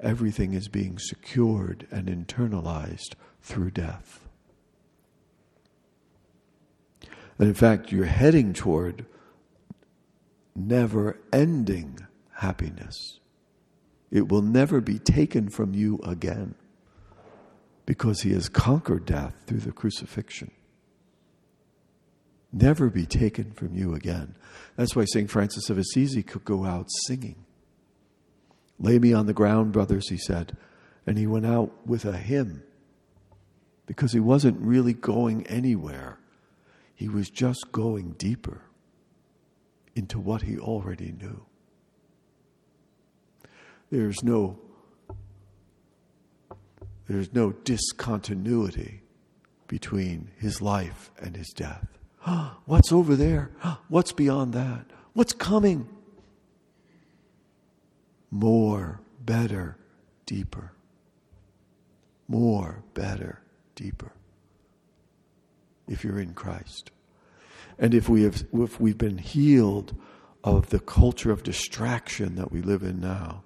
Everything 0.00 0.52
is 0.52 0.68
being 0.68 0.98
secured 0.98 1.86
and 1.90 2.08
internalized 2.08 3.14
through 3.42 3.70
death. 3.70 4.20
And 7.38 7.48
in 7.48 7.54
fact, 7.54 7.90
you're 7.90 8.04
heading 8.04 8.52
toward 8.52 9.06
never 10.54 11.18
ending 11.32 11.98
happiness. 12.34 13.18
It 14.10 14.28
will 14.28 14.42
never 14.42 14.80
be 14.80 14.98
taken 14.98 15.48
from 15.48 15.74
you 15.74 15.98
again 16.04 16.54
because 17.86 18.22
he 18.22 18.32
has 18.32 18.48
conquered 18.48 19.04
death 19.04 19.34
through 19.46 19.60
the 19.60 19.72
crucifixion 19.72 20.50
never 22.54 22.88
be 22.88 23.04
taken 23.04 23.50
from 23.52 23.74
you 23.74 23.94
again. 23.94 24.36
That's 24.76 24.94
why 24.94 25.04
St. 25.04 25.30
Francis 25.30 25.68
of 25.70 25.78
Assisi 25.78 26.22
could 26.22 26.44
go 26.44 26.64
out 26.64 26.86
singing. 27.06 27.43
Lay 28.78 28.98
me 28.98 29.12
on 29.12 29.26
the 29.26 29.32
ground, 29.32 29.72
brothers, 29.72 30.08
he 30.08 30.16
said. 30.16 30.56
And 31.06 31.18
he 31.18 31.26
went 31.26 31.46
out 31.46 31.72
with 31.86 32.04
a 32.04 32.16
hymn 32.16 32.62
because 33.86 34.12
he 34.12 34.20
wasn't 34.20 34.60
really 34.60 34.94
going 34.94 35.46
anywhere. 35.46 36.18
He 36.94 37.08
was 37.08 37.30
just 37.30 37.72
going 37.72 38.12
deeper 38.12 38.62
into 39.94 40.18
what 40.18 40.42
he 40.42 40.58
already 40.58 41.12
knew. 41.12 41.44
There's 43.90 44.22
no 44.22 44.58
there's 47.06 47.34
no 47.34 47.52
discontinuity 47.52 49.02
between 49.68 50.30
his 50.38 50.62
life 50.62 51.10
and 51.20 51.36
his 51.36 51.48
death. 51.50 51.86
What's 52.64 52.92
over 52.92 53.14
there? 53.14 53.50
What's 53.88 54.12
beyond 54.12 54.54
that? 54.54 54.86
What's 55.12 55.32
coming? 55.32 55.88
More, 58.34 59.00
better, 59.24 59.76
deeper. 60.26 60.72
More, 62.26 62.82
better, 62.92 63.40
deeper. 63.76 64.10
If 65.86 66.02
you're 66.02 66.18
in 66.18 66.34
Christ. 66.34 66.90
And 67.78 67.94
if 67.94 68.08
we 68.08 68.24
have 68.24 68.44
if 68.52 68.80
we've 68.80 68.98
been 68.98 69.18
healed 69.18 69.96
of 70.42 70.70
the 70.70 70.80
culture 70.80 71.30
of 71.30 71.44
distraction 71.44 72.34
that 72.34 72.50
we 72.50 72.60
live 72.60 72.82
in 72.82 72.98
now, 72.98 73.44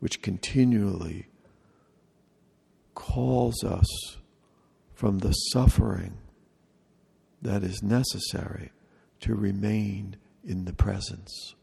which 0.00 0.22
continually 0.22 1.28
calls 2.94 3.62
us 3.62 4.16
from 4.94 5.18
the 5.18 5.32
suffering 5.32 6.16
that 7.42 7.62
is 7.62 7.82
necessary 7.82 8.72
to 9.20 9.34
remain 9.34 10.16
in 10.42 10.64
the 10.64 10.72
presence. 10.72 11.56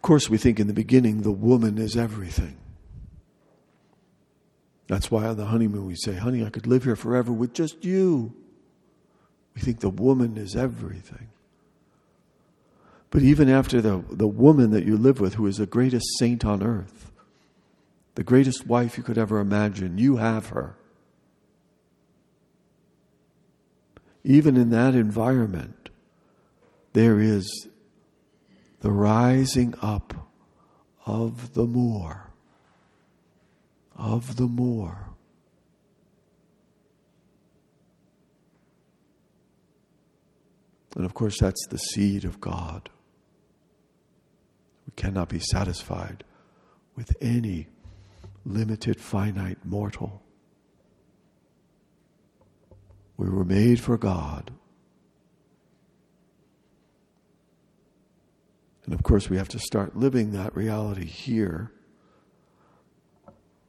Of 0.00 0.02
course, 0.02 0.30
we 0.30 0.38
think 0.38 0.58
in 0.58 0.66
the 0.66 0.72
beginning 0.72 1.20
the 1.20 1.30
woman 1.30 1.76
is 1.76 1.94
everything. 1.94 2.56
That's 4.86 5.10
why 5.10 5.26
on 5.26 5.36
the 5.36 5.44
honeymoon 5.44 5.84
we 5.84 5.94
say, 5.94 6.14
Honey, 6.14 6.42
I 6.42 6.48
could 6.48 6.66
live 6.66 6.84
here 6.84 6.96
forever 6.96 7.30
with 7.30 7.52
just 7.52 7.84
you. 7.84 8.32
We 9.54 9.60
think 9.60 9.80
the 9.80 9.90
woman 9.90 10.38
is 10.38 10.56
everything. 10.56 11.28
But 13.10 13.20
even 13.20 13.50
after 13.50 13.82
the, 13.82 14.02
the 14.10 14.26
woman 14.26 14.70
that 14.70 14.86
you 14.86 14.96
live 14.96 15.20
with, 15.20 15.34
who 15.34 15.46
is 15.46 15.58
the 15.58 15.66
greatest 15.66 16.06
saint 16.18 16.46
on 16.46 16.62
earth, 16.62 17.12
the 18.14 18.24
greatest 18.24 18.66
wife 18.66 18.96
you 18.96 19.02
could 19.02 19.18
ever 19.18 19.38
imagine. 19.38 19.98
You 19.98 20.16
have 20.16 20.46
her. 20.46 20.76
Even 24.24 24.56
in 24.56 24.70
that 24.70 24.94
environment, 24.94 25.90
there 26.94 27.20
is 27.20 27.68
the 28.80 28.90
rising 28.90 29.74
up 29.82 30.28
of 31.06 31.54
the 31.54 31.66
more, 31.66 32.30
of 33.96 34.36
the 34.36 34.46
more. 34.46 35.10
And 40.96 41.04
of 41.04 41.14
course, 41.14 41.38
that's 41.38 41.66
the 41.68 41.78
seed 41.78 42.24
of 42.24 42.40
God. 42.40 42.90
We 44.86 44.92
cannot 44.96 45.28
be 45.28 45.38
satisfied 45.38 46.24
with 46.96 47.14
any 47.20 47.68
limited, 48.44 49.00
finite 49.00 49.64
mortal. 49.64 50.22
We 53.16 53.28
were 53.28 53.44
made 53.44 53.80
for 53.80 53.98
God. 53.98 54.50
And 58.90 58.98
of 58.98 59.04
course, 59.04 59.30
we 59.30 59.36
have 59.36 59.48
to 59.50 59.60
start 59.60 59.94
living 59.94 60.32
that 60.32 60.56
reality 60.56 61.04
here. 61.04 61.70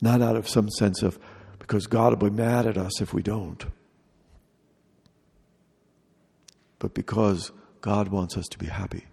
Not 0.02 0.20
out 0.20 0.36
of 0.36 0.50
some 0.50 0.68
sense 0.72 1.04
of, 1.04 1.20
because 1.60 1.86
God 1.86 2.20
will 2.20 2.32
be 2.32 2.36
mad 2.36 2.66
at 2.66 2.76
us 2.76 3.00
if 3.00 3.14
we 3.14 3.22
don't, 3.22 3.64
but 6.80 6.96
because 6.96 7.52
God 7.82 8.08
wants 8.08 8.36
us 8.36 8.48
to 8.48 8.58
be 8.58 8.66
happy. 8.66 9.06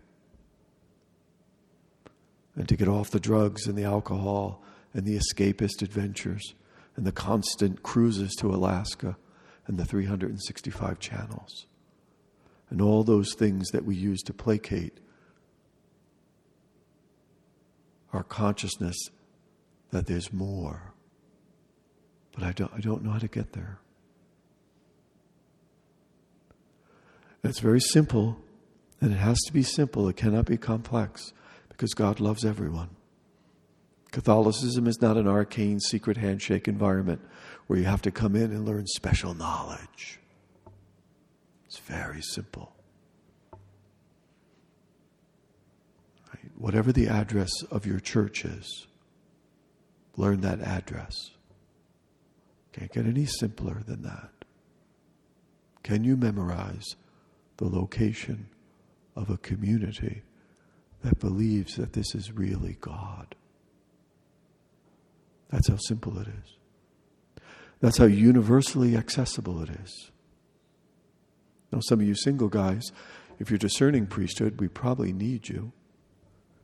And 2.56 2.66
to 2.70 2.76
get 2.76 2.88
off 2.88 3.10
the 3.10 3.20
drugs 3.20 3.66
and 3.66 3.76
the 3.76 3.84
alcohol 3.84 4.62
and 4.94 5.04
the 5.04 5.18
escapist 5.18 5.82
adventures 5.82 6.54
and 6.96 7.06
the 7.06 7.12
constant 7.12 7.82
cruises 7.82 8.34
to 8.36 8.48
Alaska 8.48 9.18
and 9.66 9.76
the 9.76 9.84
365 9.84 11.00
channels. 11.00 11.66
And 12.70 12.80
all 12.80 13.04
those 13.04 13.34
things 13.34 13.68
that 13.72 13.84
we 13.84 13.94
use 13.94 14.22
to 14.22 14.32
placate 14.32 15.00
our 18.12 18.22
consciousness 18.22 18.96
that 19.90 20.06
there's 20.06 20.32
more. 20.32 20.94
But 22.32 22.44
I 22.44 22.52
don't, 22.52 22.72
I 22.74 22.80
don't 22.80 23.04
know 23.04 23.10
how 23.10 23.18
to 23.18 23.28
get 23.28 23.52
there. 23.52 23.78
It's 27.44 27.60
very 27.60 27.80
simple, 27.80 28.38
and 29.00 29.12
it 29.12 29.16
has 29.16 29.38
to 29.46 29.52
be 29.52 29.62
simple. 29.62 30.08
It 30.08 30.16
cannot 30.16 30.46
be 30.46 30.56
complex 30.56 31.32
because 31.68 31.94
God 31.94 32.20
loves 32.20 32.44
everyone. 32.44 32.90
Catholicism 34.10 34.86
is 34.86 35.00
not 35.00 35.16
an 35.16 35.28
arcane 35.28 35.80
secret 35.80 36.16
handshake 36.16 36.66
environment 36.66 37.20
where 37.66 37.78
you 37.78 37.84
have 37.84 38.02
to 38.02 38.10
come 38.10 38.34
in 38.34 38.50
and 38.50 38.66
learn 38.66 38.86
special 38.86 39.34
knowledge. 39.34 40.18
It's 41.66 41.78
very 41.78 42.22
simple. 42.22 42.72
Whatever 46.58 46.90
the 46.90 47.06
address 47.06 47.50
of 47.70 47.86
your 47.86 48.00
church 48.00 48.44
is, 48.44 48.88
learn 50.16 50.40
that 50.40 50.60
address. 50.60 51.14
Can't 52.72 52.92
get 52.92 53.06
any 53.06 53.26
simpler 53.26 53.84
than 53.86 54.02
that. 54.02 54.30
Can 55.84 56.02
you 56.02 56.16
memorize 56.16 56.96
the 57.58 57.68
location 57.68 58.48
of 59.14 59.30
a 59.30 59.36
community 59.36 60.22
that 61.04 61.20
believes 61.20 61.76
that 61.76 61.92
this 61.92 62.12
is 62.16 62.32
really 62.32 62.76
God? 62.80 63.36
That's 65.50 65.68
how 65.68 65.76
simple 65.76 66.18
it 66.18 66.26
is. 66.26 67.42
That's 67.80 67.98
how 67.98 68.06
universally 68.06 68.96
accessible 68.96 69.62
it 69.62 69.70
is. 69.70 70.10
Now, 71.70 71.78
some 71.82 72.00
of 72.00 72.06
you 72.06 72.16
single 72.16 72.48
guys, 72.48 72.90
if 73.38 73.48
you're 73.48 73.58
discerning 73.58 74.08
priesthood, 74.08 74.60
we 74.60 74.66
probably 74.66 75.12
need 75.12 75.48
you 75.48 75.72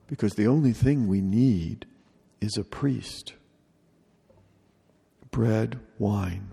because 0.06 0.34
the 0.34 0.46
only 0.46 0.72
thing 0.72 1.06
we 1.06 1.20
need 1.20 1.86
is 2.40 2.56
a 2.56 2.64
priest 2.64 3.34
bread, 5.30 5.80
wine. 5.98 6.52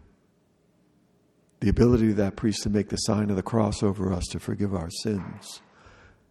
The 1.60 1.70
ability 1.70 2.10
of 2.10 2.16
that 2.16 2.36
priest 2.36 2.64
to 2.64 2.70
make 2.72 2.90
the 2.90 2.98
sign 2.98 3.30
of 3.30 3.36
the 3.36 3.44
cross 3.44 3.84
over 3.84 4.12
us 4.12 4.26
to 4.32 4.40
forgive 4.40 4.74
our 4.74 4.90
sins 4.90 5.62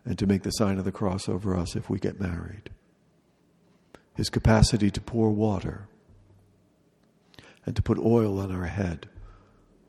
and 0.04 0.18
to 0.18 0.26
make 0.26 0.42
the 0.42 0.50
sign 0.50 0.76
of 0.76 0.84
the 0.84 0.90
cross 0.90 1.28
over 1.28 1.56
us 1.56 1.76
if 1.76 1.88
we 1.88 2.00
get 2.00 2.20
married. 2.20 2.70
His 4.16 4.28
capacity 4.28 4.90
to 4.90 5.00
pour 5.00 5.30
water 5.30 5.86
and 7.64 7.76
to 7.76 7.82
put 7.82 7.98
oil 7.98 8.40
on 8.40 8.50
our 8.50 8.66
head 8.66 9.08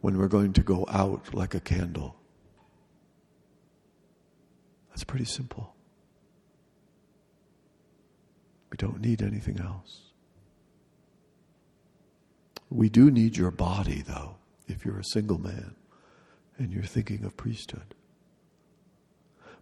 when 0.02 0.20
we're 0.20 0.28
going 0.28 0.54
to 0.54 0.62
go 0.62 0.86
out 0.88 1.34
like 1.34 1.56
a 1.56 1.60
candle. 1.60 2.16
That's 4.90 5.04
pretty 5.04 5.26
simple. 5.26 5.74
We 8.72 8.78
don't 8.78 9.02
need 9.02 9.22
anything 9.22 9.60
else. 9.60 10.12
We 12.70 12.88
do 12.90 13.12
need 13.12 13.36
your 13.36 13.52
body, 13.52 14.02
though, 14.02 14.38
if 14.68 14.86
you're 14.86 15.00
a 15.00 15.04
single 15.04 15.38
man 15.38 15.76
and 16.58 16.72
you're 16.72 16.84
thinking 16.84 17.26
of 17.26 17.36
priesthood. 17.36 17.94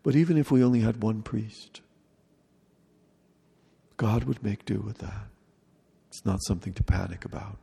But 0.03 0.15
even 0.15 0.37
if 0.37 0.51
we 0.51 0.63
only 0.63 0.81
had 0.81 1.01
one 1.01 1.23
priest, 1.23 1.81
God 3.97 4.25
would 4.25 4.43
make 4.43 4.63
do 4.63 4.79
with 4.79 4.99
that. 4.99 5.27
It's 6.09 6.23
not 6.23 6.43
something 6.43 6.73
to 6.73 6.83
panic 6.83 7.25
about. 7.25 7.57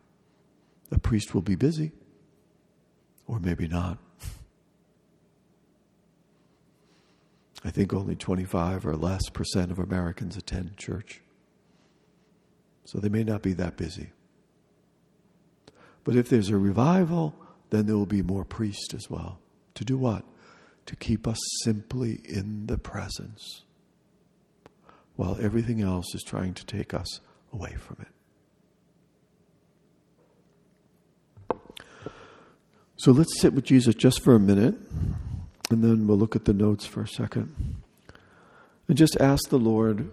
The 0.90 0.98
priest 0.98 1.32
will 1.34 1.42
be 1.42 1.54
busy, 1.54 1.92
or 3.26 3.38
maybe 3.38 3.68
not. 3.68 3.98
I 7.64 7.70
think 7.70 7.94
only 7.94 8.16
25 8.16 8.84
or 8.86 8.96
less 8.96 9.28
percent 9.30 9.70
of 9.70 9.78
Americans 9.78 10.36
attend 10.36 10.76
church. 10.76 11.22
So 12.86 12.98
they 12.98 13.08
may 13.08 13.24
not 13.24 13.42
be 13.42 13.52
that 13.54 13.76
busy. 13.76 14.12
But 16.04 16.14
if 16.14 16.28
there's 16.28 16.50
a 16.50 16.56
revival, 16.56 17.34
then 17.70 17.86
there 17.86 17.96
will 17.96 18.06
be 18.06 18.22
more 18.22 18.44
priests 18.44 18.94
as 18.94 19.10
well. 19.10 19.40
To 19.74 19.84
do 19.84 19.98
what? 19.98 20.24
To 20.86 20.94
keep 20.94 21.26
us 21.26 21.38
simply 21.64 22.20
in 22.24 22.66
the 22.68 22.78
presence 22.78 23.64
while 25.16 25.36
everything 25.40 25.82
else 25.82 26.14
is 26.14 26.22
trying 26.22 26.54
to 26.54 26.64
take 26.64 26.94
us 26.94 27.20
away 27.52 27.74
from 27.74 27.96
it. 28.00 28.08
So 32.96 33.10
let's 33.10 33.40
sit 33.40 33.52
with 33.52 33.64
Jesus 33.64 33.96
just 33.96 34.22
for 34.22 34.34
a 34.34 34.40
minute, 34.40 34.76
and 35.70 35.82
then 35.82 36.06
we'll 36.06 36.18
look 36.18 36.36
at 36.36 36.44
the 36.44 36.54
notes 36.54 36.86
for 36.86 37.02
a 37.02 37.08
second. 37.08 37.82
And 38.86 38.96
just 38.96 39.16
ask 39.20 39.48
the 39.48 39.58
Lord, 39.58 40.10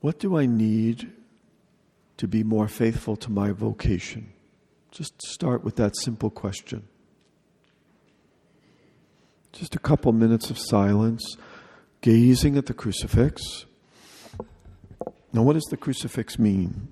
what 0.00 0.18
do 0.18 0.36
I 0.36 0.44
need 0.44 1.12
to 2.16 2.26
be 2.26 2.42
more 2.42 2.68
faithful 2.68 3.16
to 3.16 3.30
my 3.30 3.52
vocation? 3.52 4.32
Just 4.90 5.20
start 5.22 5.64
with 5.64 5.76
that 5.76 5.94
simple 5.96 6.30
question. 6.30 6.88
Just 9.52 9.74
a 9.74 9.78
couple 9.78 10.12
minutes 10.12 10.50
of 10.50 10.58
silence, 10.58 11.36
gazing 12.00 12.56
at 12.56 12.66
the 12.66 12.74
crucifix. 12.74 13.66
Now, 15.32 15.42
what 15.42 15.54
does 15.54 15.64
the 15.64 15.76
crucifix 15.76 16.38
mean? 16.38 16.88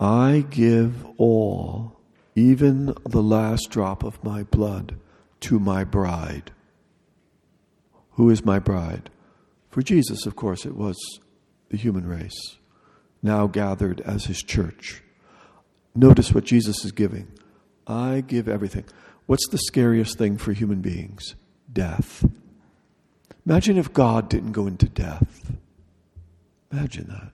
I 0.00 0.44
give 0.50 1.06
all, 1.16 1.98
even 2.34 2.94
the 3.06 3.22
last 3.22 3.70
drop 3.70 4.02
of 4.02 4.22
my 4.22 4.42
blood, 4.42 4.96
to 5.40 5.58
my 5.58 5.84
bride. 5.84 6.52
Who 8.22 8.30
is 8.30 8.44
my 8.44 8.60
bride? 8.60 9.10
For 9.70 9.82
Jesus, 9.82 10.26
of 10.26 10.36
course, 10.36 10.64
it 10.64 10.76
was 10.76 10.96
the 11.70 11.76
human 11.76 12.06
race, 12.06 12.56
now 13.20 13.48
gathered 13.48 14.00
as 14.02 14.26
his 14.26 14.44
church. 14.44 15.02
Notice 15.96 16.32
what 16.32 16.44
Jesus 16.44 16.84
is 16.84 16.92
giving. 16.92 17.26
I 17.84 18.22
give 18.24 18.46
everything. 18.46 18.84
What's 19.26 19.48
the 19.48 19.58
scariest 19.58 20.18
thing 20.18 20.38
for 20.38 20.52
human 20.52 20.80
beings? 20.80 21.34
Death. 21.72 22.24
Imagine 23.44 23.76
if 23.76 23.92
God 23.92 24.28
didn't 24.28 24.52
go 24.52 24.68
into 24.68 24.88
death. 24.88 25.50
Imagine 26.70 27.08
that. 27.08 27.32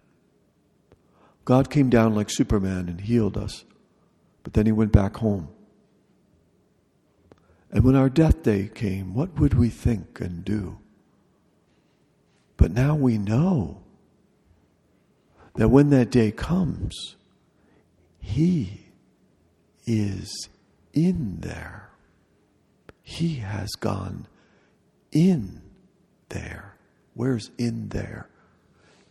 God 1.44 1.68
came 1.68 1.90
down 1.90 2.14
like 2.14 2.30
Superman 2.30 2.88
and 2.88 3.02
healed 3.02 3.36
us, 3.36 3.66
but 4.42 4.54
then 4.54 4.64
he 4.64 4.72
went 4.72 4.92
back 4.92 5.18
home. 5.18 5.50
And 7.70 7.84
when 7.84 7.96
our 7.96 8.08
death 8.08 8.42
day 8.42 8.70
came, 8.74 9.14
what 9.14 9.38
would 9.38 9.54
we 9.54 9.68
think 9.68 10.20
and 10.20 10.44
do? 10.44 10.78
But 12.56 12.72
now 12.72 12.94
we 12.94 13.18
know 13.18 13.82
that 15.54 15.68
when 15.68 15.90
that 15.90 16.10
day 16.10 16.30
comes, 16.30 17.16
He 18.20 18.86
is 19.86 20.48
in 20.92 21.40
there. 21.40 21.90
He 23.02 23.36
has 23.36 23.70
gone 23.70 24.26
in 25.12 25.62
there. 26.28 26.76
Where's 27.14 27.50
in 27.58 27.88
there? 27.88 28.28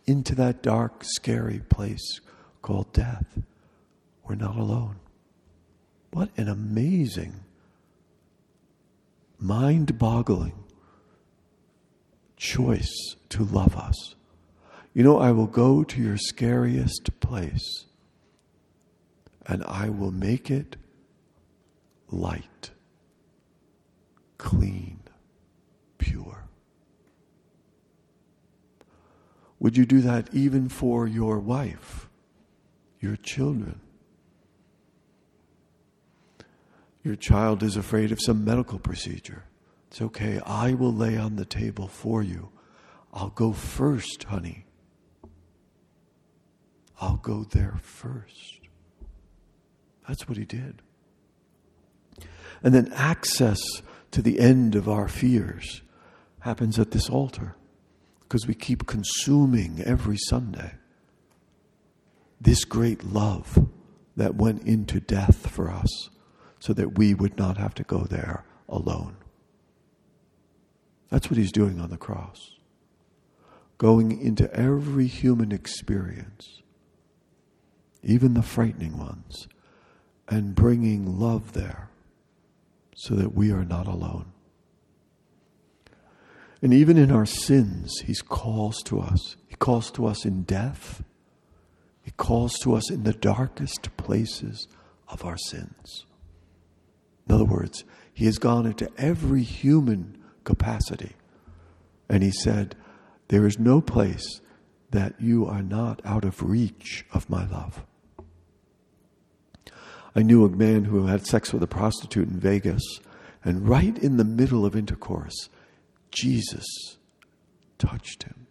Into 0.06 0.34
that 0.36 0.62
dark, 0.62 1.04
scary 1.04 1.60
place 1.68 2.20
called 2.62 2.92
death. 2.92 3.38
We're 4.26 4.34
not 4.36 4.56
alone. 4.56 4.96
What 6.12 6.30
an 6.36 6.48
amazing, 6.48 7.40
mind 9.38 9.98
boggling 9.98 10.64
choice 12.36 13.16
to 13.28 13.44
love 13.44 13.76
us. 13.76 14.14
You 14.94 15.04
know, 15.04 15.18
I 15.18 15.32
will 15.32 15.46
go 15.46 15.84
to 15.84 16.00
your 16.00 16.16
scariest 16.16 17.20
place 17.20 17.84
and 19.46 19.64
I 19.64 19.88
will 19.88 20.10
make 20.10 20.50
it 20.50 20.76
light, 22.10 22.70
clean, 24.38 25.00
pure. 25.98 26.44
Would 29.60 29.76
you 29.76 29.86
do 29.86 30.00
that 30.02 30.32
even 30.32 30.68
for 30.68 31.06
your 31.06 31.38
wife, 31.38 32.08
your 33.00 33.16
children? 33.16 33.80
Your 37.08 37.16
child 37.16 37.62
is 37.62 37.78
afraid 37.78 38.12
of 38.12 38.20
some 38.20 38.44
medical 38.44 38.78
procedure. 38.78 39.44
It's 39.86 40.02
okay. 40.02 40.42
I 40.44 40.74
will 40.74 40.92
lay 40.92 41.16
on 41.16 41.36
the 41.36 41.46
table 41.46 41.88
for 41.88 42.22
you. 42.22 42.50
I'll 43.14 43.30
go 43.30 43.54
first, 43.54 44.24
honey. 44.24 44.66
I'll 47.00 47.16
go 47.16 47.44
there 47.44 47.78
first. 47.80 48.60
That's 50.06 50.28
what 50.28 50.36
he 50.36 50.44
did. 50.44 50.82
And 52.62 52.74
then 52.74 52.92
access 52.92 53.58
to 54.10 54.20
the 54.20 54.38
end 54.38 54.74
of 54.74 54.86
our 54.86 55.08
fears 55.08 55.80
happens 56.40 56.78
at 56.78 56.90
this 56.90 57.08
altar 57.08 57.56
because 58.20 58.46
we 58.46 58.52
keep 58.52 58.86
consuming 58.86 59.80
every 59.82 60.18
Sunday 60.18 60.72
this 62.38 62.66
great 62.66 63.02
love 63.02 63.66
that 64.14 64.34
went 64.34 64.64
into 64.64 65.00
death 65.00 65.48
for 65.48 65.70
us 65.70 66.10
so 66.58 66.72
that 66.72 66.98
we 66.98 67.14
would 67.14 67.38
not 67.38 67.56
have 67.56 67.74
to 67.74 67.82
go 67.82 68.00
there 68.00 68.44
alone. 68.68 69.16
That's 71.10 71.30
what 71.30 71.38
he's 71.38 71.52
doing 71.52 71.80
on 71.80 71.90
the 71.90 71.96
cross. 71.96 72.52
Going 73.78 74.20
into 74.20 74.52
every 74.52 75.06
human 75.06 75.52
experience, 75.52 76.62
even 78.02 78.34
the 78.34 78.42
frightening 78.42 78.98
ones, 78.98 79.48
and 80.28 80.54
bringing 80.54 81.18
love 81.18 81.52
there 81.52 81.88
so 82.96 83.14
that 83.14 83.34
we 83.34 83.50
are 83.52 83.64
not 83.64 83.86
alone. 83.86 84.32
And 86.60 86.74
even 86.74 86.96
in 86.96 87.10
our 87.10 87.26
sins, 87.26 88.00
He 88.04 88.14
calls 88.28 88.82
to 88.84 89.00
us. 89.00 89.36
He 89.46 89.54
calls 89.54 89.90
to 89.92 90.06
us 90.06 90.24
in 90.24 90.42
death. 90.42 91.04
He 92.02 92.10
calls 92.12 92.58
to 92.62 92.74
us 92.74 92.90
in 92.90 93.04
the 93.04 93.12
darkest 93.12 93.96
places 93.96 94.66
of 95.06 95.24
our 95.24 95.36
sins. 95.36 96.06
In 97.28 97.34
other 97.34 97.44
words, 97.44 97.84
He 98.12 98.24
has 98.24 98.38
gone 98.38 98.66
into 98.66 98.90
every 98.96 99.42
human 99.42 100.18
capacity. 100.44 101.12
And 102.08 102.22
He 102.22 102.30
said, 102.30 102.74
There 103.28 103.46
is 103.46 103.58
no 103.58 103.80
place 103.80 104.40
that 104.90 105.20
you 105.20 105.46
are 105.46 105.62
not 105.62 106.00
out 106.04 106.24
of 106.24 106.42
reach 106.42 107.04
of 107.12 107.28
my 107.28 107.46
love. 107.46 107.84
I 110.16 110.22
knew 110.22 110.44
a 110.44 110.48
man 110.48 110.86
who 110.86 111.06
had 111.06 111.26
sex 111.26 111.52
with 111.52 111.62
a 111.62 111.68
prostitute 111.68 112.28
in 112.28 112.40
Vegas, 112.40 112.82
and 113.44 113.68
right 113.68 113.96
in 113.98 114.16
the 114.16 114.24
middle 114.24 114.64
of 114.64 114.74
intercourse, 114.74 115.48
Jesus 116.10 116.96
touched 117.78 118.24
him. 118.24 118.46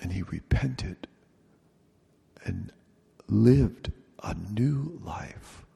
And 0.00 0.12
he 0.12 0.22
repented 0.22 1.06
and 2.44 2.72
lived 3.28 3.92
a 4.22 4.34
new 4.34 5.00
life. 5.04 5.66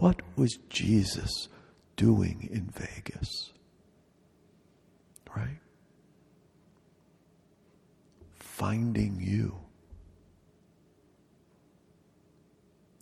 What 0.00 0.22
was 0.34 0.58
Jesus 0.70 1.48
doing 1.96 2.48
in 2.50 2.70
Vegas? 2.70 3.52
Right? 5.36 5.58
Finding 8.32 9.20
you. 9.20 9.58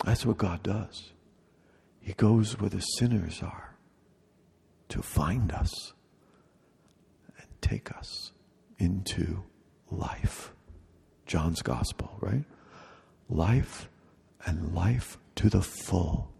That's 0.04 0.26
what 0.26 0.38
God 0.38 0.64
does. 0.64 1.12
He 2.00 2.14
goes 2.14 2.58
where 2.58 2.70
the 2.70 2.80
sinners 2.80 3.42
are 3.44 3.76
to 4.88 5.00
find 5.00 5.52
us 5.52 5.92
and 7.38 7.46
take 7.60 7.92
us 7.92 8.32
into 8.78 9.44
life. 9.92 10.52
John's 11.26 11.62
gospel, 11.62 12.16
right? 12.20 12.44
Life 13.28 13.88
and 14.44 14.74
life 14.74 15.16
to 15.36 15.48
the 15.48 15.62
full. 15.62 16.32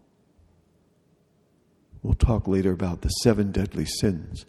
We'll 2.01 2.13
talk 2.13 2.47
later 2.47 2.71
about 2.71 3.01
the 3.01 3.09
seven 3.09 3.51
deadly 3.51 3.85
sins, 3.85 4.45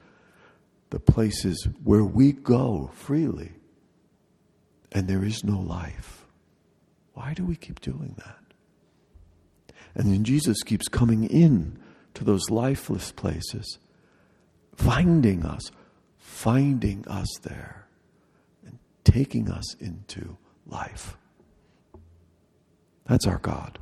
the 0.90 1.01
places 1.01 1.68
where 1.82 2.05
we 2.05 2.32
go 2.32 2.90
freely 2.94 3.53
and 4.92 5.09
there 5.09 5.24
is 5.24 5.44
no 5.44 5.59
life. 5.59 6.26
Why 7.14 7.34
do 7.34 7.44
we 7.44 7.57
keep 7.57 7.80
doing 7.80 8.14
that? 8.18 8.36
And 9.94 10.12
then 10.12 10.24
Jesus 10.24 10.62
keeps 10.62 10.88
coming 10.88 11.24
in 11.24 11.78
to 12.14 12.24
those 12.24 12.51
lifeless 12.51 13.12
places 13.12 13.78
finding 14.76 15.44
us, 15.44 15.70
finding 16.18 17.07
us 17.07 17.28
there, 17.42 17.86
and 18.64 18.78
taking 19.05 19.51
us 19.51 19.74
into 19.74 20.38
life. 20.66 21.16
That's 23.07 23.26
our 23.26 23.38
God. 23.38 23.78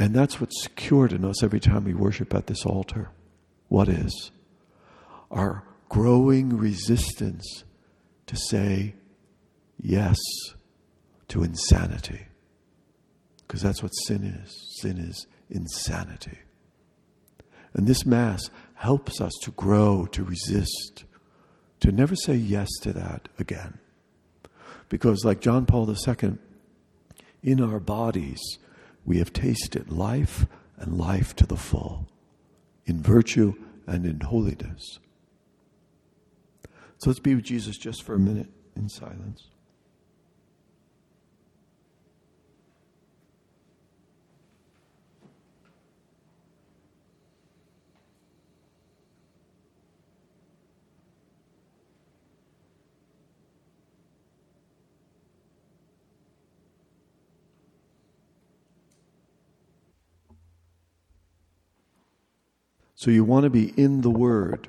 And 0.00 0.14
that's 0.14 0.40
what's 0.40 0.62
secured 0.62 1.12
in 1.12 1.26
us 1.26 1.42
every 1.44 1.60
time 1.60 1.84
we 1.84 1.92
worship 1.92 2.34
at 2.34 2.46
this 2.46 2.64
altar. 2.64 3.10
What 3.68 3.86
is? 3.86 4.30
Our 5.30 5.62
growing 5.90 6.56
resistance 6.56 7.64
to 8.26 8.34
say 8.34 8.94
yes 9.78 10.16
to 11.28 11.42
insanity. 11.42 12.28
Because 13.46 13.60
that's 13.60 13.82
what 13.82 13.90
sin 14.06 14.24
is. 14.24 14.80
Sin 14.80 14.96
is 14.96 15.26
insanity. 15.50 16.38
And 17.74 17.86
this 17.86 18.06
Mass 18.06 18.48
helps 18.76 19.20
us 19.20 19.32
to 19.42 19.50
grow, 19.50 20.06
to 20.12 20.24
resist, 20.24 21.04
to 21.80 21.92
never 21.92 22.16
say 22.16 22.34
yes 22.36 22.70
to 22.80 22.94
that 22.94 23.28
again. 23.38 23.78
Because, 24.88 25.26
like 25.26 25.40
John 25.40 25.66
Paul 25.66 25.94
II, 25.94 26.38
in 27.42 27.60
our 27.62 27.78
bodies, 27.78 28.40
we 29.04 29.18
have 29.18 29.32
tasted 29.32 29.90
life 29.90 30.46
and 30.76 30.98
life 30.98 31.34
to 31.36 31.46
the 31.46 31.56
full, 31.56 32.08
in 32.86 33.02
virtue 33.02 33.54
and 33.86 34.06
in 34.06 34.20
holiness. 34.20 34.98
So 36.98 37.10
let's 37.10 37.20
be 37.20 37.34
with 37.34 37.44
Jesus 37.44 37.76
just 37.78 38.02
for 38.02 38.14
a 38.14 38.18
minute 38.18 38.48
in 38.76 38.88
silence. 38.88 39.48
So 63.00 63.10
you 63.10 63.24
want 63.24 63.44
to 63.44 63.50
be 63.50 63.72
in 63.78 64.02
the 64.02 64.10
Word. 64.10 64.68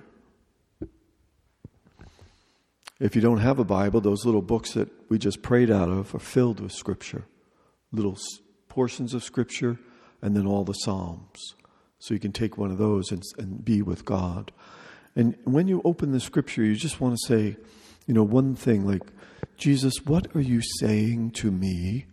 If 2.97 3.13
you 3.13 3.21
don't 3.21 3.39
have 3.39 3.59
a 3.59 3.65
Bible, 3.65 3.99
those 3.99 4.23
little 4.23 4.41
books 4.41 4.71
that 4.71 4.87
we 5.09 5.17
just 5.17 5.41
prayed 5.41 5.69
out 5.69 5.89
of 5.89 6.15
are 6.15 6.19
filled 6.19 6.61
with 6.61 6.71
Scripture, 6.71 7.25
little 7.91 8.17
portions 8.69 9.13
of 9.13 9.21
Scripture, 9.25 9.79
and 10.21 10.33
then 10.33 10.47
all 10.47 10.63
the 10.63 10.71
Psalms. 10.71 11.55
So 11.99 12.13
you 12.13 12.21
can 12.21 12.31
take 12.31 12.57
one 12.57 12.71
of 12.71 12.77
those 12.77 13.11
and, 13.11 13.21
and 13.37 13.65
be 13.65 13.81
with 13.81 14.05
God. 14.05 14.53
And 15.13 15.35
when 15.43 15.67
you 15.67 15.81
open 15.83 16.13
the 16.13 16.21
Scripture, 16.21 16.63
you 16.63 16.75
just 16.75 17.01
want 17.01 17.17
to 17.17 17.27
say, 17.27 17.57
you 18.07 18.13
know, 18.13 18.23
one 18.23 18.55
thing 18.55 18.87
like, 18.87 19.03
Jesus, 19.57 19.95
what 20.05 20.33
are 20.33 20.41
you 20.41 20.61
saying 20.79 21.31
to 21.31 21.51
me? 21.51 22.05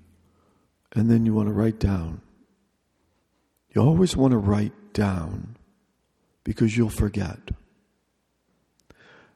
And 0.96 1.08
then 1.08 1.26
you 1.26 1.32
want 1.32 1.46
to 1.46 1.54
write 1.54 1.78
down. 1.78 2.22
You 3.72 3.82
always 3.82 4.16
want 4.16 4.32
to 4.32 4.38
write 4.38 4.92
down 4.92 5.54
because 6.48 6.78
you'll 6.78 6.88
forget. 6.88 7.50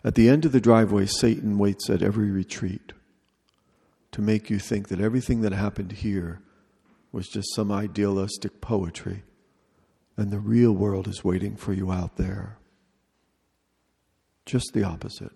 At 0.03 0.15
the 0.15 0.31
end 0.31 0.47
of 0.47 0.53
the 0.53 0.63
driveway, 0.63 1.05
Satan 1.05 1.59
waits 1.59 1.91
at 1.91 2.03
every 2.03 2.31
retreat 2.31 2.95
to 4.13 4.23
make 4.23 4.49
you 4.49 4.59
think 4.59 4.89
that 4.89 4.99
everything 4.99 5.43
that 5.43 5.53
happened 5.53 5.93
here 5.93 6.41
was 7.13 7.29
just 7.29 7.55
some 7.55 7.71
idealistic 7.71 8.63
poetry, 8.63 9.25
and 10.17 10.31
the 10.31 10.39
real 10.39 10.73
world 10.73 11.07
is 11.07 11.23
waiting 11.23 11.55
for 11.55 11.75
you 11.75 11.93
out 11.93 12.17
there. 12.17 12.57
Just 14.47 14.73
the 14.73 14.83
opposite. 14.83 15.33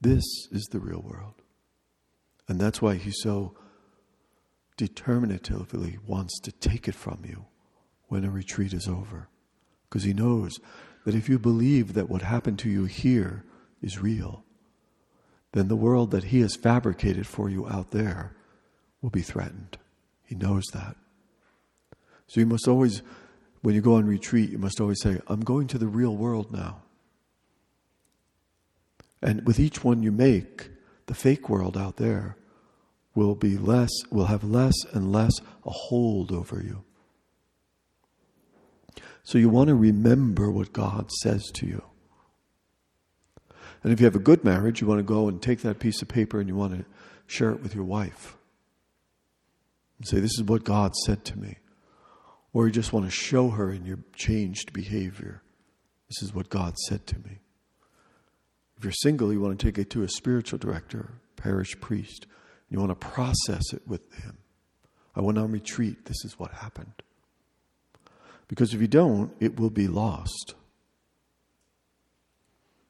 This 0.00 0.24
is 0.50 0.66
the 0.70 0.80
real 0.80 1.02
world. 1.02 1.34
And 2.48 2.58
that's 2.58 2.80
why 2.80 2.94
he 2.94 3.10
so 3.10 3.54
determinatively 4.78 5.98
wants 6.06 6.40
to 6.40 6.50
take 6.50 6.88
it 6.88 6.94
from 6.94 7.24
you 7.26 7.44
when 8.08 8.24
a 8.24 8.30
retreat 8.30 8.72
is 8.72 8.88
over 8.88 9.28
because 9.94 10.02
he 10.02 10.12
knows 10.12 10.58
that 11.04 11.14
if 11.14 11.28
you 11.28 11.38
believe 11.38 11.94
that 11.94 12.10
what 12.10 12.20
happened 12.20 12.58
to 12.58 12.68
you 12.68 12.84
here 12.84 13.44
is 13.80 14.02
real, 14.02 14.42
then 15.52 15.68
the 15.68 15.76
world 15.76 16.10
that 16.10 16.24
he 16.24 16.40
has 16.40 16.56
fabricated 16.56 17.28
for 17.28 17.48
you 17.48 17.68
out 17.68 17.92
there 17.92 18.34
will 19.00 19.10
be 19.10 19.22
threatened. 19.22 19.78
He 20.24 20.34
knows 20.34 20.64
that. 20.72 20.96
So 22.26 22.40
you 22.40 22.46
must 22.46 22.66
always, 22.66 23.02
when 23.62 23.76
you 23.76 23.80
go 23.80 23.94
on 23.94 24.04
retreat, 24.04 24.50
you 24.50 24.58
must 24.58 24.80
always 24.80 25.00
say, 25.00 25.20
I'm 25.28 25.42
going 25.42 25.68
to 25.68 25.78
the 25.78 25.86
real 25.86 26.16
world 26.16 26.50
now. 26.50 26.82
And 29.22 29.46
with 29.46 29.60
each 29.60 29.84
one 29.84 30.02
you 30.02 30.10
make, 30.10 30.70
the 31.06 31.14
fake 31.14 31.48
world 31.48 31.78
out 31.78 31.98
there 31.98 32.36
will 33.14 33.36
be 33.36 33.56
less, 33.56 33.90
will 34.10 34.26
have 34.26 34.42
less 34.42 34.74
and 34.92 35.12
less 35.12 35.34
a 35.64 35.70
hold 35.70 36.32
over 36.32 36.60
you. 36.60 36.82
So 39.24 39.38
you 39.38 39.48
want 39.48 39.68
to 39.68 39.74
remember 39.74 40.50
what 40.50 40.72
God 40.72 41.10
says 41.22 41.50
to 41.54 41.66
you. 41.66 41.82
And 43.82 43.92
if 43.92 44.00
you 44.00 44.04
have 44.04 44.14
a 44.14 44.20
good 44.20 44.44
marriage, 44.44 44.80
you 44.80 44.86
want 44.86 44.98
to 44.98 45.02
go 45.02 45.28
and 45.28 45.42
take 45.42 45.60
that 45.62 45.78
piece 45.78 46.02
of 46.02 46.08
paper 46.08 46.40
and 46.40 46.48
you 46.48 46.54
want 46.54 46.78
to 46.78 46.84
share 47.26 47.50
it 47.50 47.62
with 47.62 47.74
your 47.74 47.84
wife. 47.84 48.36
And 49.98 50.06
say, 50.06 50.20
This 50.20 50.38
is 50.38 50.42
what 50.42 50.64
God 50.64 50.94
said 51.04 51.24
to 51.26 51.38
me. 51.38 51.58
Or 52.52 52.66
you 52.66 52.72
just 52.72 52.92
want 52.92 53.06
to 53.06 53.10
show 53.10 53.50
her 53.50 53.72
in 53.72 53.84
your 53.84 53.98
changed 54.14 54.72
behavior. 54.72 55.42
This 56.08 56.22
is 56.22 56.34
what 56.34 56.50
God 56.50 56.78
said 56.88 57.06
to 57.08 57.16
me. 57.16 57.40
If 58.76 58.84
you're 58.84 58.92
single, 58.92 59.32
you 59.32 59.40
want 59.40 59.58
to 59.58 59.66
take 59.66 59.78
it 59.78 59.90
to 59.90 60.02
a 60.02 60.08
spiritual 60.08 60.58
director, 60.58 61.14
parish 61.36 61.78
priest. 61.80 62.26
You 62.68 62.78
want 62.78 62.90
to 62.90 63.06
process 63.06 63.72
it 63.72 63.82
with 63.86 64.12
him. 64.14 64.38
I 65.16 65.20
went 65.20 65.38
on 65.38 65.50
retreat. 65.50 66.04
This 66.04 66.24
is 66.24 66.38
what 66.38 66.52
happened. 66.52 67.02
Because 68.48 68.74
if 68.74 68.80
you 68.80 68.86
don't, 68.86 69.32
it 69.40 69.58
will 69.58 69.70
be 69.70 69.88
lost. 69.88 70.54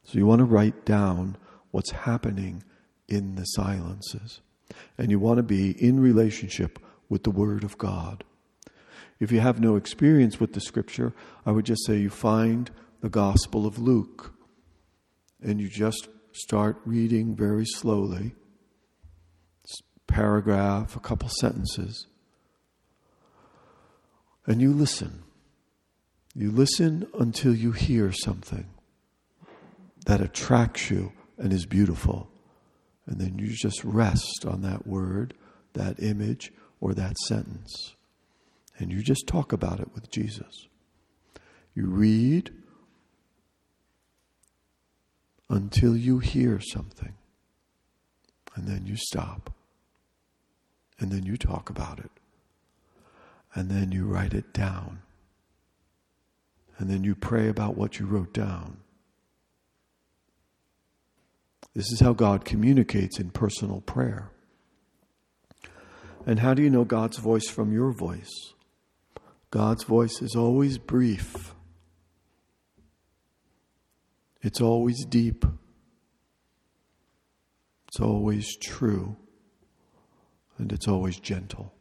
So 0.04 0.18
you 0.18 0.26
want 0.26 0.40
to 0.40 0.44
write 0.44 0.84
down 0.84 1.36
what's 1.70 1.90
happening 1.90 2.62
in 3.08 3.36
the 3.36 3.44
silences. 3.44 4.40
And 4.98 5.10
you 5.10 5.18
want 5.18 5.38
to 5.38 5.42
be 5.42 5.70
in 5.82 6.00
relationship 6.00 6.78
with 7.08 7.24
the 7.24 7.30
Word 7.30 7.64
of 7.64 7.78
God. 7.78 8.24
If 9.20 9.30
you 9.30 9.40
have 9.40 9.60
no 9.60 9.76
experience 9.76 10.40
with 10.40 10.52
the 10.52 10.60
Scripture, 10.60 11.12
I 11.46 11.52
would 11.52 11.64
just 11.64 11.86
say 11.86 11.98
you 11.98 12.10
find 12.10 12.70
the 13.00 13.08
Gospel 13.08 13.66
of 13.66 13.78
Luke 13.78 14.34
and 15.42 15.60
you 15.60 15.68
just 15.68 16.08
start 16.32 16.80
reading 16.84 17.36
very 17.36 17.64
slowly, 17.64 18.34
paragraph, 20.06 20.96
a 20.96 21.00
couple 21.00 21.28
sentences, 21.28 22.06
and 24.46 24.60
you 24.60 24.72
listen. 24.72 25.22
You 26.34 26.50
listen 26.50 27.06
until 27.18 27.54
you 27.54 27.72
hear 27.72 28.12
something 28.12 28.66
that 30.06 30.20
attracts 30.20 30.90
you 30.90 31.12
and 31.38 31.52
is 31.52 31.66
beautiful. 31.66 32.28
And 33.06 33.20
then 33.20 33.38
you 33.38 33.48
just 33.48 33.84
rest 33.84 34.44
on 34.46 34.62
that 34.62 34.86
word, 34.86 35.34
that 35.74 36.02
image, 36.02 36.52
or 36.80 36.92
that 36.94 37.16
sentence. 37.18 37.94
And 38.78 38.90
you 38.90 39.02
just 39.02 39.26
talk 39.26 39.52
about 39.52 39.78
it 39.80 39.88
with 39.94 40.10
Jesus. 40.10 40.66
You 41.74 41.86
read 41.86 42.50
until 45.48 45.96
you 45.96 46.18
hear 46.18 46.60
something. 46.60 47.14
And 48.56 48.66
then 48.66 48.86
you 48.86 48.96
stop. 48.96 49.52
And 50.98 51.12
then 51.12 51.24
you 51.24 51.36
talk 51.36 51.70
about 51.70 51.98
it. 51.98 52.10
And 53.54 53.70
then 53.70 53.92
you 53.92 54.06
write 54.06 54.34
it 54.34 54.52
down. 54.52 55.03
And 56.78 56.90
then 56.90 57.04
you 57.04 57.14
pray 57.14 57.48
about 57.48 57.76
what 57.76 57.98
you 57.98 58.06
wrote 58.06 58.32
down. 58.32 58.78
This 61.74 61.90
is 61.92 62.00
how 62.00 62.12
God 62.12 62.44
communicates 62.44 63.18
in 63.18 63.30
personal 63.30 63.80
prayer. 63.80 64.30
And 66.26 66.38
how 66.38 66.54
do 66.54 66.62
you 66.62 66.70
know 66.70 66.84
God's 66.84 67.18
voice 67.18 67.48
from 67.48 67.72
your 67.72 67.92
voice? 67.92 68.54
God's 69.50 69.84
voice 69.84 70.20
is 70.20 70.34
always 70.34 70.78
brief, 70.78 71.54
it's 74.42 74.60
always 74.60 75.04
deep, 75.04 75.44
it's 77.86 78.00
always 78.00 78.56
true, 78.56 79.16
and 80.58 80.72
it's 80.72 80.88
always 80.88 81.20
gentle. 81.20 81.72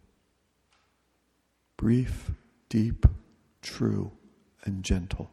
Brief, 1.77 2.31
deep, 2.69 3.07
true, 3.63 4.11
and 4.63 4.83
gentle. 4.83 5.31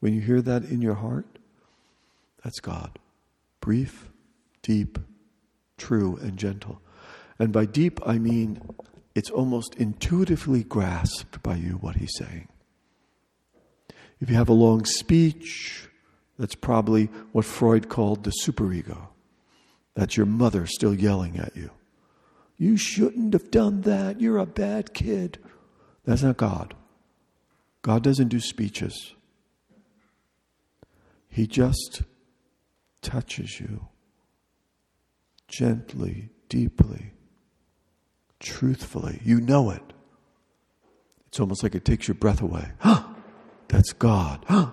When 0.00 0.14
you 0.14 0.20
hear 0.20 0.42
that 0.42 0.64
in 0.64 0.82
your 0.82 0.94
heart, 0.94 1.26
that's 2.42 2.60
God 2.60 2.98
brief, 3.60 4.10
deep, 4.60 4.98
true, 5.78 6.18
and 6.20 6.36
gentle. 6.36 6.82
And 7.38 7.50
by 7.50 7.64
deep, 7.64 7.98
I 8.06 8.18
mean 8.18 8.60
it's 9.14 9.30
almost 9.30 9.74
intuitively 9.76 10.62
grasped 10.64 11.42
by 11.42 11.56
you 11.56 11.78
what 11.80 11.96
he's 11.96 12.14
saying. 12.18 12.48
If 14.20 14.28
you 14.28 14.36
have 14.36 14.50
a 14.50 14.54
long 14.54 14.84
speech, 14.84 15.88
that's 16.38 16.54
probably 16.54 17.06
what 17.32 17.46
Freud 17.46 17.88
called 17.88 18.24
the 18.24 18.32
superego. 18.44 19.08
That's 19.94 20.16
your 20.16 20.26
mother 20.26 20.66
still 20.66 20.94
yelling 20.94 21.38
at 21.38 21.56
you. 21.56 21.70
You 22.58 22.76
shouldn't 22.76 23.32
have 23.32 23.50
done 23.50 23.82
that. 23.82 24.20
You're 24.20 24.38
a 24.38 24.46
bad 24.46 24.92
kid. 24.92 25.38
That's 26.04 26.22
not 26.22 26.36
God. 26.36 26.74
God 27.84 28.02
doesn't 28.02 28.28
do 28.28 28.40
speeches. 28.40 29.12
He 31.28 31.46
just 31.46 32.00
touches 33.02 33.60
you 33.60 33.88
gently, 35.48 36.30
deeply, 36.48 37.12
truthfully. 38.40 39.20
You 39.22 39.38
know 39.38 39.68
it. 39.68 39.82
It's 41.26 41.38
almost 41.38 41.62
like 41.62 41.74
it 41.74 41.84
takes 41.84 42.08
your 42.08 42.14
breath 42.14 42.40
away. 42.40 42.72
That's 43.68 43.92
God. 43.92 44.46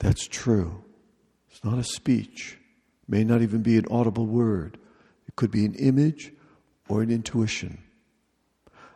That's 0.00 0.26
true. 0.26 0.82
It's 1.52 1.62
not 1.62 1.78
a 1.78 1.84
speech. 1.84 2.58
It 3.04 3.08
may 3.08 3.22
not 3.22 3.42
even 3.42 3.62
be 3.62 3.78
an 3.78 3.86
audible 3.92 4.26
word. 4.26 4.76
It 5.28 5.36
could 5.36 5.52
be 5.52 5.64
an 5.64 5.76
image 5.76 6.32
or 6.88 7.00
an 7.00 7.12
intuition. 7.12 7.84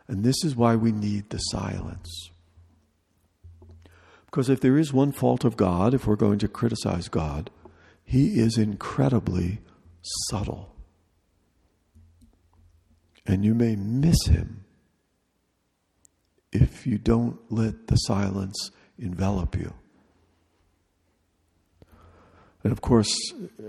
And 0.09 0.25
this 0.25 0.43
is 0.43 0.57
why 0.57 0.75
we 0.75 0.91
need 0.91 1.29
the 1.29 1.37
silence. 1.37 2.31
Because 4.29 4.47
if 4.47 4.61
there 4.61 4.77
is 4.77 4.93
one 4.93 5.11
fault 5.11 5.43
of 5.43 5.57
God, 5.57 5.95
if 5.95 6.05
we're 6.05 6.15
going 6.15 6.37
to 6.39 6.47
criticize 6.47 7.07
God, 7.07 7.49
he 8.03 8.39
is 8.39 8.59
incredibly 8.59 9.59
subtle. 10.29 10.75
And 13.25 13.43
you 13.43 13.55
may 13.55 13.75
miss 13.75 14.27
him 14.27 14.65
if 16.51 16.85
you 16.85 16.99
don't 16.99 17.39
let 17.49 17.87
the 17.87 17.95
silence 17.95 18.69
envelop 18.99 19.55
you. 19.55 19.73
And 22.63 22.71
of 22.71 22.81
course, 22.81 23.15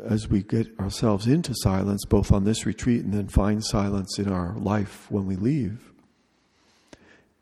as 0.04 0.28
we 0.28 0.42
get 0.42 0.78
ourselves 0.78 1.26
into 1.26 1.54
silence, 1.54 2.04
both 2.04 2.30
on 2.32 2.44
this 2.44 2.66
retreat 2.66 3.02
and 3.02 3.14
then 3.14 3.28
find 3.28 3.64
silence 3.64 4.18
in 4.18 4.30
our 4.30 4.54
life 4.58 5.10
when 5.10 5.26
we 5.26 5.36
leave, 5.36 5.90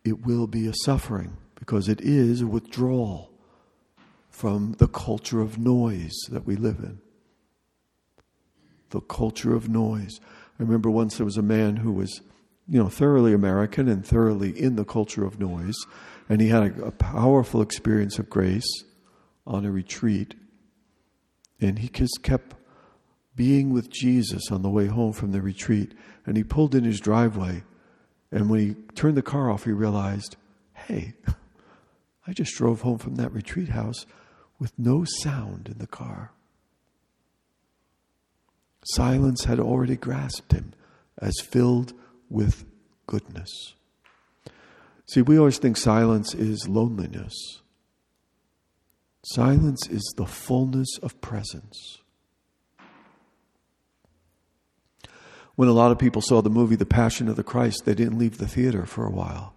it 0.05 0.25
will 0.25 0.47
be 0.47 0.69
a 0.69 0.75
suffering 0.85 1.37
because 1.59 1.89
it 1.89 2.01
is 2.01 2.41
a 2.41 2.47
withdrawal 2.47 3.31
from 4.31 4.73
the 4.79 4.87
culture 4.87 5.41
of 5.41 5.59
noise 5.59 6.17
that 6.31 6.47
we 6.47 6.55
live 6.55 6.79
in. 6.79 7.01
The 8.91 9.01
culture 9.01 9.55
of 9.55 9.69
noise. 9.69 10.21
I 10.59 10.63
remember 10.63 10.91
once 10.91 11.17
there 11.17 11.27
was 11.27 11.37
a 11.37 11.43
man 11.43 11.77
who 11.77 11.93
was, 11.93 12.21
you 12.69 12.81
know, 12.81 12.89
thoroughly 12.89 13.35
American 13.35 13.89
and 13.89 14.07
thoroughly 14.07 14.51
in 14.51 14.77
the 14.77 14.85
culture 14.85 15.25
of 15.25 15.41
noise, 15.41 15.77
and 16.29 16.41
he 16.41 16.49
had 16.49 16.79
a, 16.79 16.85
a 16.87 16.91
powerful 16.93 17.61
experience 17.61 18.19
of 18.19 18.31
grace 18.31 18.85
on 19.47 19.65
a 19.65 19.71
retreat, 19.71 20.35
and 21.61 21.81
he 21.81 21.89
just 21.89 22.23
kept 22.23 22.55
being 23.35 23.73
with 23.73 23.91
Jesus 23.91 24.51
on 24.51 24.63
the 24.63 24.71
way 24.71 24.87
home 24.87 25.13
from 25.13 25.33
the 25.33 25.43
retreat, 25.43 25.95
and 26.27 26.37
he 26.37 26.45
pulled 26.45 26.75
in 26.75 26.85
his 26.85 27.01
driveway, 27.01 27.63
and 28.31 28.49
when 28.49 28.61
he 28.61 28.75
turned 28.95 29.17
the 29.17 29.23
car 29.23 29.51
off, 29.51 29.65
he 29.65 29.73
realized, 29.73 30.37
hey, 30.75 31.15
I 32.29 32.33
just 32.33 32.55
drove 32.55 32.83
home 32.83 32.99
from 32.99 33.14
that 33.14 33.33
retreat 33.33 33.70
house 33.70 34.05
with 34.59 34.79
no 34.79 35.05
sound 35.22 35.66
in 35.66 35.79
the 35.79 35.87
car. 35.87 36.33
Silence 38.85 39.45
had 39.45 39.59
already 39.59 39.97
grasped 39.97 40.53
him 40.53 40.74
as 41.16 41.41
filled 41.41 41.95
with 42.29 42.66
goodness. 43.07 43.74
See, 45.07 45.22
we 45.22 45.39
always 45.39 45.57
think 45.57 45.79
silence 45.79 46.35
is 46.35 46.68
loneliness. 46.68 47.35
Silence 49.24 49.89
is 49.89 50.12
the 50.18 50.26
fullness 50.26 50.99
of 51.03 51.20
presence. 51.22 51.99
When 55.55 55.68
a 55.68 55.72
lot 55.72 55.93
of 55.93 55.99
people 55.99 56.22
saw 56.22 56.43
the 56.43 56.51
movie 56.51 56.76
The 56.76 56.87
Passion 56.87 57.29
of 57.29 57.37
the 57.37 57.43
Christ, 57.43 57.85
they 57.85 57.95
didn't 57.95 58.18
leave 58.18 58.37
the 58.37 58.47
theater 58.47 58.85
for 58.85 59.07
a 59.07 59.11
while. 59.11 59.55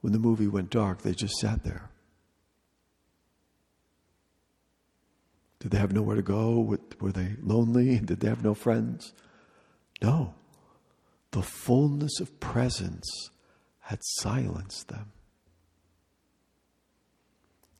When 0.00 0.14
the 0.14 0.18
movie 0.18 0.48
went 0.48 0.70
dark, 0.70 1.02
they 1.02 1.12
just 1.12 1.34
sat 1.34 1.64
there. 1.64 1.90
Did 5.60 5.72
they 5.72 5.78
have 5.78 5.92
nowhere 5.92 6.16
to 6.16 6.22
go? 6.22 6.78
Were 7.00 7.12
they 7.12 7.34
lonely? 7.42 7.98
Did 7.98 8.20
they 8.20 8.28
have 8.28 8.44
no 8.44 8.54
friends? 8.54 9.12
No. 10.00 10.34
The 11.32 11.42
fullness 11.42 12.20
of 12.20 12.38
presence 12.40 13.30
had 13.80 13.98
silenced 14.02 14.88
them. 14.88 15.12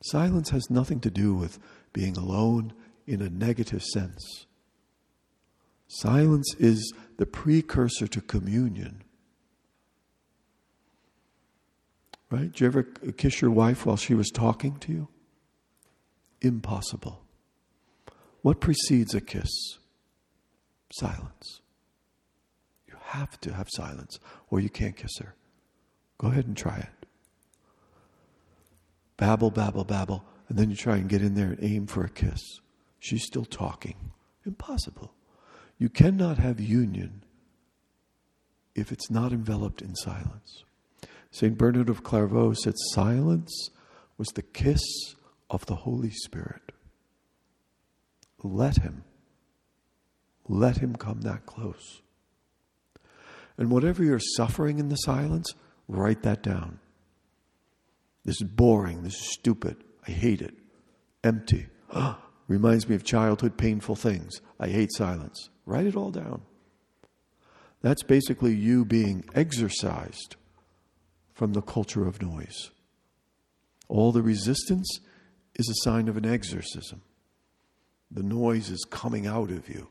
Silence 0.03 0.51
has 0.51 0.71
nothing 0.71 1.01
to 1.01 1.11
do 1.11 1.35
with 1.35 1.59
being 1.93 2.17
alone 2.17 2.73
in 3.07 3.23
a 3.23 3.29
negative 3.29 3.83
sense. 3.83 4.47
Silence 5.89 6.55
is 6.59 6.93
the 7.17 7.27
precursor 7.27 8.07
to 8.07 8.21
communion. 8.21 9.03
Right? 12.31 12.53
Did 12.53 12.61
you 12.61 12.67
ever 12.67 12.83
kiss 12.83 13.41
your 13.41 13.51
wife 13.51 13.87
while 13.87 13.97
she 13.97 14.15
was 14.15 14.29
talking 14.29 14.79
to 14.81 14.93
you? 14.93 15.09
Impossible. 16.43 17.25
What 18.43 18.61
precedes 18.61 19.15
a 19.15 19.21
kiss? 19.21 19.51
Silence. 20.93 21.61
You 22.87 22.95
have 23.01 23.41
to 23.41 23.53
have 23.53 23.69
silence, 23.71 24.19
or 24.51 24.61
you 24.61 24.71
can't 24.71 24.97
kiss 24.97 25.19
her. 25.19 25.35
Go 26.19 26.29
ahead 26.29 26.47
and 26.47 26.57
try 26.57 26.79
it. 26.79 27.07
Babble, 29.17 29.51
babble, 29.51 29.85
babble, 29.85 30.25
and 30.49 30.57
then 30.57 30.71
you 30.71 30.77
try 30.77 30.97
and 30.97 31.09
get 31.09 31.23
in 31.23 31.35
there 31.35 31.49
and 31.49 31.59
aim 31.63 31.87
for 31.87 32.05
a 32.05 32.09
kiss. 32.09 32.41
She's 33.01 33.25
still 33.25 33.45
talking. 33.45 34.13
Impossible. 34.47 35.13
You 35.79 35.89
cannot 35.89 36.39
have 36.39 36.61
union 36.61 37.23
if 38.75 38.93
it's 38.93 39.11
not 39.11 39.33
enveloped 39.33 39.83
in 39.83 39.95
silence. 39.95 40.65
St. 41.31 41.59
Bernard 41.59 41.89
of 41.89 42.03
Clairvaux 42.03 42.55
said, 42.55 42.75
Silence 42.93 43.71
was 44.17 44.29
the 44.29 44.43
kiss 44.43 44.83
of 45.51 45.67
the 45.67 45.77
Holy 45.77 46.11
Spirit. 46.11 46.73
Let 48.43 48.77
Him. 48.77 49.05
Let 50.49 50.79
Him 50.79 50.97
come 50.97 51.23
that 51.23 51.47
close. 51.47 52.03
And 53.57 53.71
whatever 53.71 54.05
you're 54.05 54.21
suffering 54.21 54.79
in 54.79 54.89
the 54.89 54.97
silence, 54.97 55.53
write 55.89 56.23
that 56.23 56.43
down. 56.43 56.79
This 58.25 58.41
is 58.41 58.49
boring. 58.49 59.03
This 59.03 59.15
is 59.15 59.33
stupid. 59.33 59.77
I 60.07 60.13
hate 60.13 60.43
it. 60.43 60.55
Empty. 61.25 61.67
Reminds 62.49 62.89
me 62.89 62.95
of 62.95 63.05
childhood 63.05 63.57
painful 63.59 63.97
things. 63.97 64.41
I 64.61 64.69
hate 64.69 64.93
silence. 64.93 65.51
Write 65.67 65.87
it 65.87 65.97
all 65.97 66.11
down. 66.11 66.43
That's 67.83 68.03
basically 68.03 68.55
you 68.55 68.85
being 68.85 69.25
exorcised 69.35 70.37
from 71.33 71.53
the 71.53 71.63
culture 71.63 72.07
of 72.07 72.21
noise. 72.21 72.71
All 73.89 74.13
the 74.13 74.23
resistance 74.23 75.01
is 75.55 75.69
a 75.69 75.85
sign 75.89 76.09
of 76.09 76.17
an 76.17 76.27
exorcism. 76.27 77.03
The 78.11 78.23
noise 78.23 78.71
is 78.71 78.87
coming 78.89 79.27
out 79.27 79.51
of 79.51 79.69
you 79.69 79.89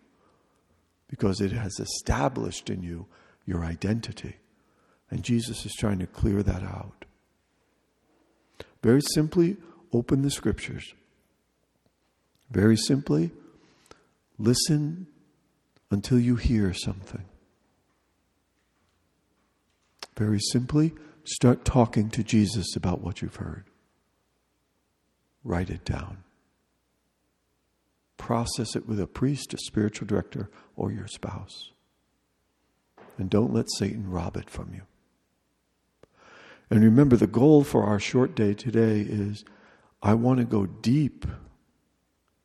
because 1.08 1.40
it 1.40 1.52
has 1.52 1.80
established 1.80 2.70
in 2.70 2.84
you 2.84 3.08
your 3.46 3.64
identity. 3.64 4.38
And 5.10 5.24
Jesus 5.24 5.66
is 5.66 5.74
trying 5.74 6.00
to 6.00 6.08
clear 6.08 6.44
that 6.44 6.64
out. 6.64 7.06
Very 8.84 9.02
simply, 9.14 9.58
open 9.94 10.22
the 10.22 10.32
scriptures. 10.32 10.94
Very 12.52 12.78
simply, 12.78 13.32
listen 14.38 15.08
until 15.90 16.20
you 16.20 16.36
hear 16.36 16.74
something. 16.74 17.26
Very 20.18 20.40
simply, 20.52 20.94
start 21.24 21.64
talking 21.64 22.10
to 22.10 22.24
Jesus 22.24 22.76
about 22.76 23.02
what 23.02 23.22
you've 23.22 23.36
heard. 23.36 23.66
Write 25.44 25.70
it 25.70 25.86
down. 25.86 26.24
Process 28.18 28.76
it 28.76 28.88
with 28.88 29.00
a 29.00 29.08
priest, 29.08 29.54
a 29.54 29.58
spiritual 29.58 30.08
director, 30.08 30.50
or 30.76 30.92
your 30.92 31.08
spouse. 31.08 31.72
And 33.18 33.30
don't 33.30 33.54
let 33.54 33.72
Satan 33.78 34.10
rob 34.10 34.38
it 34.38 34.50
from 34.50 34.74
you. 34.74 34.82
And 36.70 36.84
remember, 36.84 37.16
the 37.16 37.28
goal 37.28 37.64
for 37.64 37.84
our 37.84 38.00
short 38.00 38.36
day 38.36 38.54
today 38.54 39.02
is 39.02 39.46
I 40.02 40.14
want 40.14 40.40
to 40.40 40.46
go 40.46 40.66
deep 40.66 41.26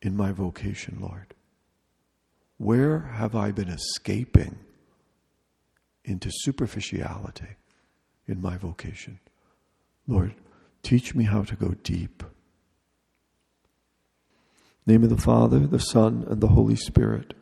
in 0.00 0.16
my 0.16 0.32
vocation, 0.32 0.98
Lord. 1.00 1.34
Where 2.58 3.00
have 3.00 3.34
I 3.34 3.50
been 3.50 3.68
escaping 3.68 4.58
into 6.04 6.30
superficiality 6.30 7.56
in 8.26 8.40
my 8.40 8.56
vocation? 8.56 9.18
Lord, 10.06 10.34
teach 10.82 11.14
me 11.14 11.24
how 11.24 11.42
to 11.42 11.56
go 11.56 11.74
deep. 11.82 12.22
Name 14.84 15.04
of 15.04 15.10
the 15.10 15.16
Father, 15.16 15.60
the 15.60 15.78
Son, 15.78 16.24
and 16.28 16.40
the 16.40 16.48
Holy 16.48 16.76
Spirit. 16.76 17.34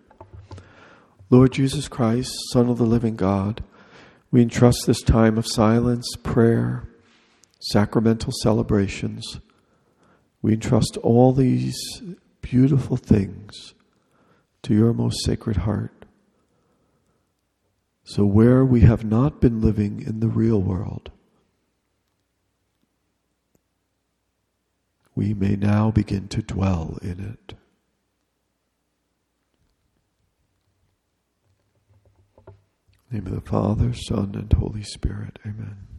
Lord 1.30 1.52
Jesus 1.52 1.88
Christ, 1.88 2.32
Son 2.52 2.68
of 2.68 2.76
the 2.76 2.84
living 2.84 3.16
God, 3.16 3.64
we 4.30 4.42
entrust 4.42 4.86
this 4.86 5.02
time 5.02 5.38
of 5.38 5.46
silence, 5.46 6.06
prayer, 6.22 6.88
sacramental 7.60 8.32
celebrations. 8.42 9.40
We 10.42 10.52
entrust 10.52 10.96
all 11.02 11.32
these 11.32 12.02
beautiful 12.42 12.96
things 12.96 13.74
to 14.62 14.74
your 14.74 14.92
most 14.92 15.24
sacred 15.24 15.58
heart. 15.58 16.04
So, 18.04 18.24
where 18.24 18.64
we 18.64 18.80
have 18.80 19.04
not 19.04 19.40
been 19.40 19.60
living 19.60 20.02
in 20.02 20.20
the 20.20 20.28
real 20.28 20.60
world, 20.60 21.10
we 25.20 25.34
may 25.34 25.54
now 25.54 25.90
begin 25.90 26.28
to 26.28 26.40
dwell 26.40 26.98
in 27.02 27.20
it. 27.20 27.54
name 33.10 33.26
of 33.26 33.34
the 33.34 33.40
Father, 33.42 33.92
Son, 33.92 34.34
and 34.34 34.50
Holy 34.50 34.82
Spirit. 34.82 35.38
Amen. 35.44 35.89